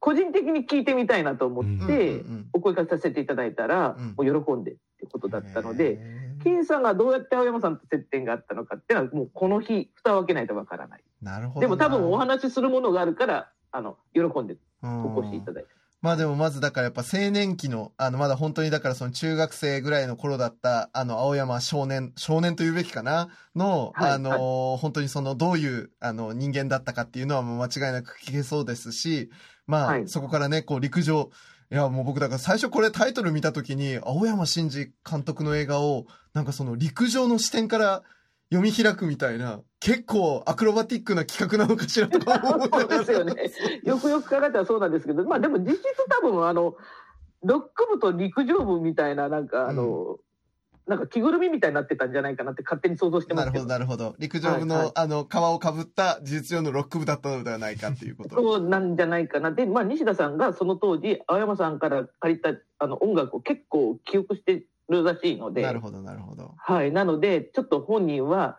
[0.00, 6.00] 個人的に聞いてみたいなと思ってお声かけさせていただいたら、もう喜んでってことだったので、
[6.42, 11.02] 金さんがどうやって青山さんと接点があったのかっていうのはもうこの日蓋を開けないとわからない。
[11.20, 11.60] なるほど。
[11.60, 15.70] でも多分お話しするものがあるからあの喜んでお越しいただいて。
[16.02, 23.28] まあでもまずだからやっぱ青年期の、あのまだ本当にだからその中学生ぐらいの頃だった、あの青山少年、少年と言うべきかな？
[23.54, 24.30] の、はい、あの、
[24.70, 29.30] はい、本当にそのどういうあの人間だったかっていうのはもう間違いなく聞けそうですし、
[29.66, 31.30] まあ、はい、そこからね、こう陸上、
[31.70, 38.02] いやもう僕だから最初これタイトル見た時に青山真司監督の映画をなんかその陸上の視点から
[38.52, 43.34] 読み開くみたいな、結構アクロバティックな企画なのかしらとか思ってそうですよね。
[43.84, 46.74] よくよく考えたらそうなんですけど、まあでも実質多分あの、
[47.42, 50.16] ロック部と陸上部みたいな、なんかあの、うん、
[50.88, 54.16] なんか着ぐるみみたいになってたんじゃないかなって勝手に想像してますなるほど、なるほど。
[54.18, 58.34] 陸上部の、はいはい、あの、皮をかぶった事実上のロック部だったのではないかっていうこと。
[58.34, 59.52] そうなんじゃないかな。
[59.52, 65.62] で、まあ西田さんがその当時、青山さんから借りたあの音楽を結構記憶してるらしいので。
[65.62, 66.54] なるほど、なるほど。
[66.56, 66.92] はい。
[66.92, 68.58] なので、ちょっと本人は、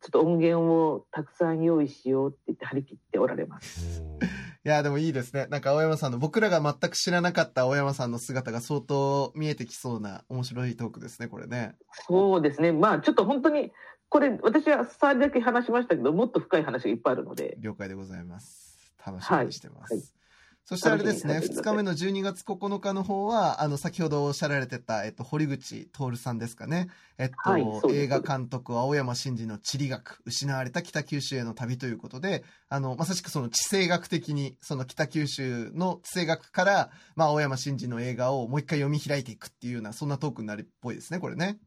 [0.00, 4.02] ちょっと音源をたくさん用意しようって言って張り切っておられます。
[4.64, 5.46] いや、でもいいですね。
[5.50, 11.76] なんか青山さんの、僕らが全く知らなかった青山さんの姿が相当見えてきそうな面白いトークですね、これね。
[12.06, 12.72] そうですね。
[12.72, 13.72] まあちょっと本当に、
[14.08, 17.56] これ私は触りだけ話しましたけど、もっと深い話がいっぱいあるので。
[17.60, 18.78] 了解でございます。
[19.04, 19.94] 楽しみにしてます。
[19.94, 20.19] はいはい
[20.64, 26.88] そしてあれですね、2日目の12月9日の方は、あの、先ほどおっしゃられてた、えっと、堀口徹さんですかね。
[27.18, 41.58] えっと、はい、映画監督、青山真司の地理学、失われた北九州への旅ということで、あの、まさしくその地政学的に、その北九州の地政学から、まあ、青山真司の映画をもう一回読み開いていくっていうような、そんなトークになるっぽいですね、これね。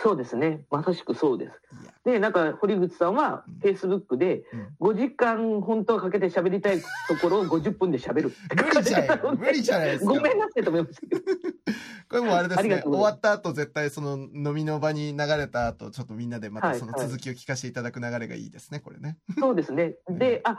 [0.00, 0.64] そうですね。
[0.70, 1.60] まさしくそうです。
[2.04, 4.44] で、なんか、堀口さんは、フェイスブックで、
[4.80, 10.12] 5時間本当はかけて喋りたいところを50分で喋る無理じゃない無理じゃないですか。
[10.12, 11.20] ごめんなさいと思いますけど。
[11.20, 12.82] これもあれですね。
[12.84, 19.18] 終わった後、絶対その飲みの場に流れた後、ちょっとみんなでまたその続きを聞かせていただく流れがいいですね、これね。
[19.38, 19.96] そうですね。
[20.08, 20.58] で、あ、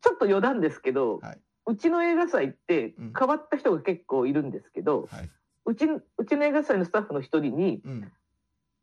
[0.00, 5.30] ちょっと余談ですけど、はい、うちの映画祭って変わった人が結構いるんですけど、はい、
[5.66, 8.12] うちうちの映画祭のスタッフの一人に、うん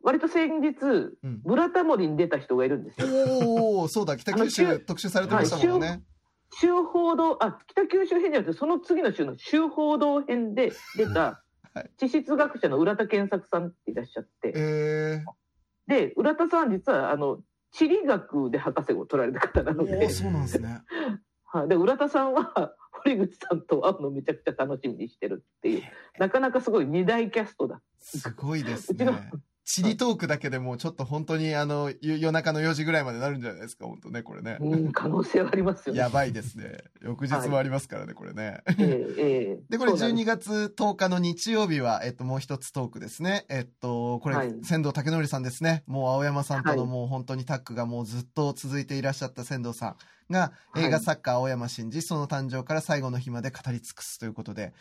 [0.06, 0.76] 割と先日、
[1.24, 3.08] うん、ブラタモリに出た人がいるんですよ。
[3.47, 6.03] おお、そうだ、北九州特集されてましたもんね。
[6.53, 11.43] 週報道、あ、北九州編じゃなくて、その次の週の週報道編で出た、
[11.97, 14.53] 地質学者の浦田健作さんっていらっしゃって。
[14.56, 17.39] えー、で、浦田さん実は、あの、
[17.72, 20.08] 地理学で博士を取られた方なので。
[20.10, 20.84] そうなんですね。
[21.45, 25.84] はい、で、浦田さんは、 堀口さんと会うのめちゃくちゃ楽しみにしてるっていう、
[26.20, 27.82] なかなかすごい二大キャストだ。
[27.97, 28.95] すごいですね。
[28.95, 34.57] うちのチリトークだけでもちょっと本当にあの、夜中の4時ぐらいまでなるんじゃないですか、本当ね、これね。
[34.61, 35.99] うん、可能性はありますよね。
[35.99, 36.78] やばいですね。
[37.01, 38.61] 翌日もありますからね、はい、これね。
[38.68, 43.45] えー、えー、 で、これ12月10日の日曜日は、えっと、もう一つトークですね。
[43.49, 45.84] えっと、これ、はい、仙道武則さんですね。
[45.88, 49.95] もう青山さんとのもう本当にタッグがもうずっと続いていらっしゃった仙道さ
[50.30, 54.74] んが、映画作家青山真司、その誕生から最後の日まで語り尽くすということで、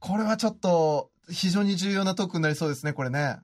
[0.00, 3.38] これはちょっと非常に重要なトークになりそうですね、これね。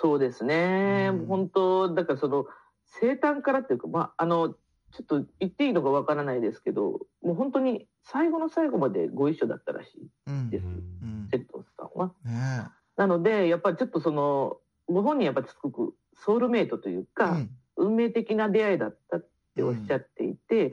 [0.00, 2.46] そうですね、うん、本当、だからその
[2.86, 4.54] 生誕からっていうか、まあ、あの
[4.92, 10.50] ちょっと言っていいのかわからないですけど、もう本当に最後の最後までご一緒だったらしい。
[10.50, 10.64] です、
[11.30, 12.12] 瀬、う、戸、ん、さんは。
[12.24, 14.56] ね、なので、やっぱりちょっとその、
[14.88, 20.72] ご本人やっぱりすごくソウルメイトというか、うん、運命的な出会いだったっておっしゃっていて、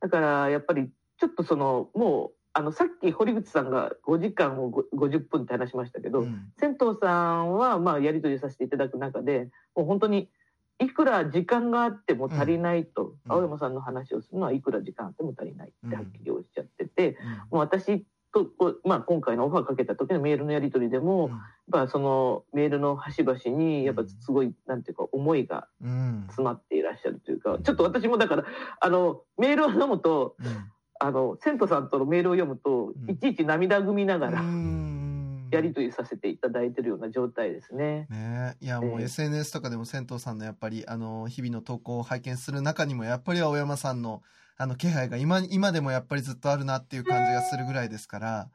[0.00, 10.28] だからやっぱりちょっとその、もう、あのさっき堀口さんが5時間を50分って話しましたけど、うん、銭湯さんはまあやり取りさせていただく中でもう本当に
[10.80, 17.18] いくら時間があっても足りないと、うん、青山さんの話をするのはいくら時間あっても足りないってはっきりおっしゃってて、うん、も
[17.52, 18.04] う私
[18.34, 18.50] と、
[18.84, 25.66] まあ、今回のオファーかけた時のメールのやり取りでも、やっぱそのメールの端々にやっぱすごい、なんていうか思いが
[26.26, 28.44] 詰まっていらっしゃるというか、ちょっと私もだから
[28.80, 30.36] あのメールを読むと、
[31.00, 34.42] あの、セントさんとのメールを読むと、いちいち涙ぐみながら、
[35.50, 38.06] やり取りさせていただいてるような状態ですね。
[38.10, 38.56] ね。
[38.60, 44.22] いや、もう SNS とかでも銭湯さんのやっぱり、あの、日々の投稿を拝見する中にも、やっぱり青山さんの、
[44.56, 48.50] あの、気配が今、今でもやっぱりずっとあるなっていう感じがするぐらいですから、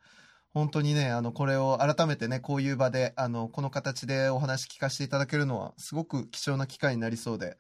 [0.54, 7.58] 本当にね、あの、これを改めてね、こういう場で、あの、この形でお話聞かせていただけるのは、すごく貴重な機会になりそうで、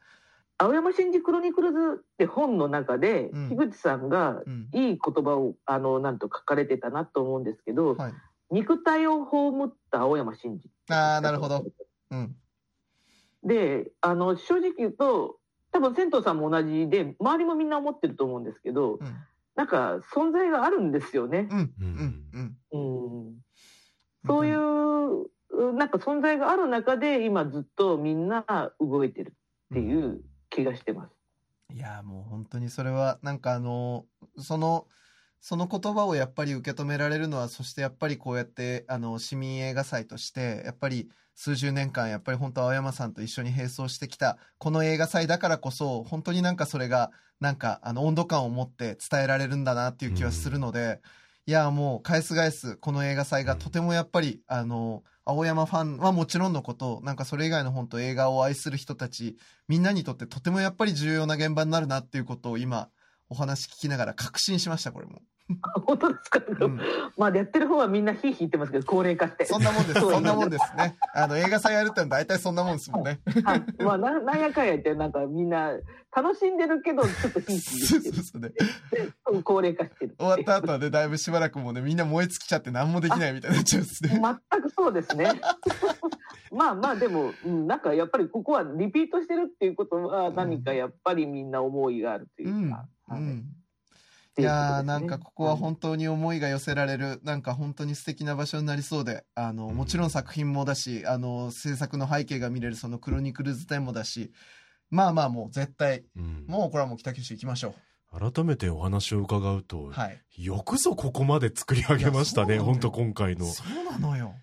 [0.57, 4.41] 青山真司クロニクルズって本の中で、うん、樋口さんが
[4.73, 8.13] いい言葉を、あの、なんと書かれてたなと思うんですけど、はい、
[8.51, 10.69] 肉体を葬った青山真司。
[10.89, 11.65] ああ、なるほど。
[12.11, 12.35] うん。
[13.43, 15.39] で、あの、正直言うと、
[15.71, 19.15] 多分銭湯さんも同じで、周りもみんな思ってると思うんですけど、うん、
[19.55, 21.47] なんか存在があるんですよね。
[21.51, 21.73] うん。
[21.79, 22.57] うん。
[22.71, 23.27] うん。
[23.27, 23.35] うん、
[24.25, 29.33] そういう、なんか存在がある中で、今ずっとみんな動いてるっ
[29.73, 30.21] ていう
[30.55, 31.11] 気がしてます。
[31.73, 34.05] いやもう本当にそれはなんかあの
[34.37, 34.87] その
[35.41, 51.01] その言葉をやっぱり受け止められるのはそしてやっぱりこうやってあの市民映画祭としてやっぱり数十年間やっぱり本当青山さんと一緒に並走してきたこの映画祭だからこそ本当になんかそれがなんかあの温度感を持って伝えられるんだなっていう気はするので、
[51.47, 62.89] うん、いやもう返す返すこの映画祭がとてもやっぱりあの青山ファンはもちろんのこと、なんかそれ以外の本当映画を愛する人たち、みんなにとってとてもやっぱり重要な現場になるなっていうことを今、
[63.29, 65.21] お話聞きながら確信しました、これも。
[65.85, 66.79] 本当ですか、うん、
[67.17, 69.45] まあやってる方はみんなひいひい言ってますけど高齢化して。
[69.45, 69.99] そんなもんです。
[69.99, 70.95] そんなもんですね。
[71.13, 73.19] あの映画祭やるってのは大体そんなもんですもんね。
[73.43, 75.71] はい、まあななんやかんやってなんかみんな
[76.15, 78.51] 楽しんでるけどちょっとひいひいそうそうね
[79.43, 84.09] 高齢化してる終わった後はねだいぶしばらくもねみんな燃え尽きちゃって何もできないみたいになっちゃうんですね。
[84.21, 85.29] 全くそうですね。
[86.51, 93.45] まあまあでも、うん、なんかやっぱりここはリピートしてるっていうことは何かやっぱりみんな思いがあるというか、うん、うん
[94.37, 104.31] いやー、なんかここは本当に思いが寄せられる、なんか本当に素敵な場所になりそうで、あの、もちろん作品もだし、あの、制作の背景が見れるそのクロニクルズ展もだし、
[104.89, 107.75] まあまあもう絶対、うん、もうこれはもう北九州行きましょ
[108.15, 108.31] う。
[108.33, 113.45] 改めてお話を伺うと、はい、よくぞここまで作り上げましたね、本当今回の。
[113.45, 114.35] そうなのよ。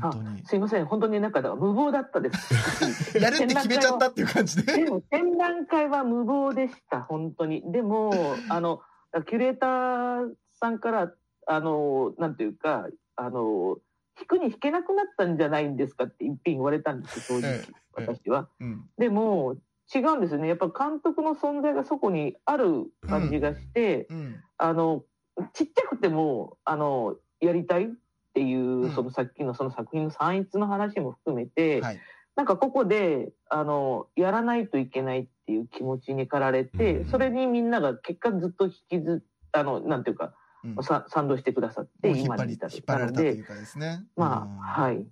[0.00, 0.44] 本当に。
[0.46, 3.18] すいません、本当になんか無謀だったです。
[3.18, 4.84] やるって決めちゃったっていう感じで。
[4.84, 7.62] でも展覧会は無謀でした、本当に。
[7.72, 8.12] でも、
[8.48, 8.80] あの、
[9.26, 11.12] キュレーターさんから、
[11.46, 13.78] あの、なんていうか、あの、
[14.16, 17.60] 弾くに弾けなくなったんじゃないんですかって一品言われたんですよ、正直、
[17.92, 18.48] 私は。
[18.60, 19.56] うん、でも、
[19.94, 20.48] 違うんですよね。
[20.48, 24.16] やっぱ監督の存在がそこにある感じがして、うん。
[24.16, 25.04] うん、あの、
[25.52, 27.88] ちっちゃくても、あの、やりたいっ
[28.34, 32.00] ていう、そのさっきのその作品の算一の話も含めて、はい、
[32.36, 39.22] なんかここで、あの、やらないといけないっていう気持ちに駆られて、うん、それにみんなが結果ずっと引きず、
[39.52, 40.34] あの、なんていうか、
[40.64, 44.04] うん、賛同してくださって、今に至っ張られたというかですね。
[44.16, 45.04] まあ、はい。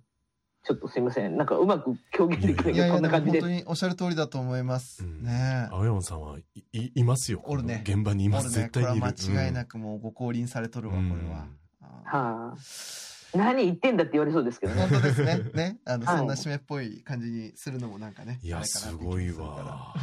[0.63, 1.37] ちょっとすいません。
[1.37, 3.41] なんかうまく表現できないけど、こんな感じで。
[3.41, 5.03] 本当におっしゃる通りだと思います。
[5.03, 7.41] うん、ね青山さんはいいいますよ。
[7.45, 7.83] おるね。
[7.85, 8.55] 現場にいます。
[8.57, 9.01] ね、絶対にいる。
[9.01, 11.47] これは間違いなくもうご降臨されとるわ、これは。
[12.05, 13.10] はあ。
[13.33, 14.87] 何言ってんだって言われそうですけどね。
[14.87, 15.39] 本当ですね。
[15.53, 15.79] ね。
[15.85, 18.39] あの、そんな締めっぽい感じにするのもなんかね。
[18.43, 19.95] いや、すごいわ。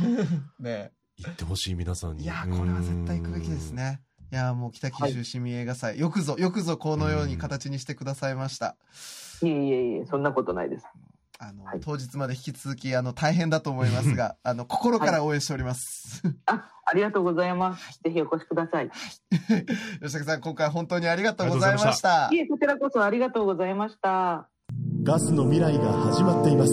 [0.59, 2.25] ね言ってほしい皆さんに。
[2.25, 4.01] いや、これは絶対行くべきですね。
[4.31, 8.77] いや、もう北九州市民映画祭、よくぞ、よくぞこのように形にしてくださいました。
[9.43, 10.87] いえいえいえ、そんなことないです。
[11.41, 16.21] あの、はい、当日まで引き続き、あの、大変だと思いますが、あの、心から応援しております。
[16.27, 18.01] はい、あ、ありがとうございます。
[18.03, 18.91] ぜひお越しください。
[20.03, 22.29] 吉武さん、今回本当にありがとうございました。
[22.33, 24.49] いえ、こちらこそありがとうございました。
[25.05, 26.73] ガスの未来が始まっています。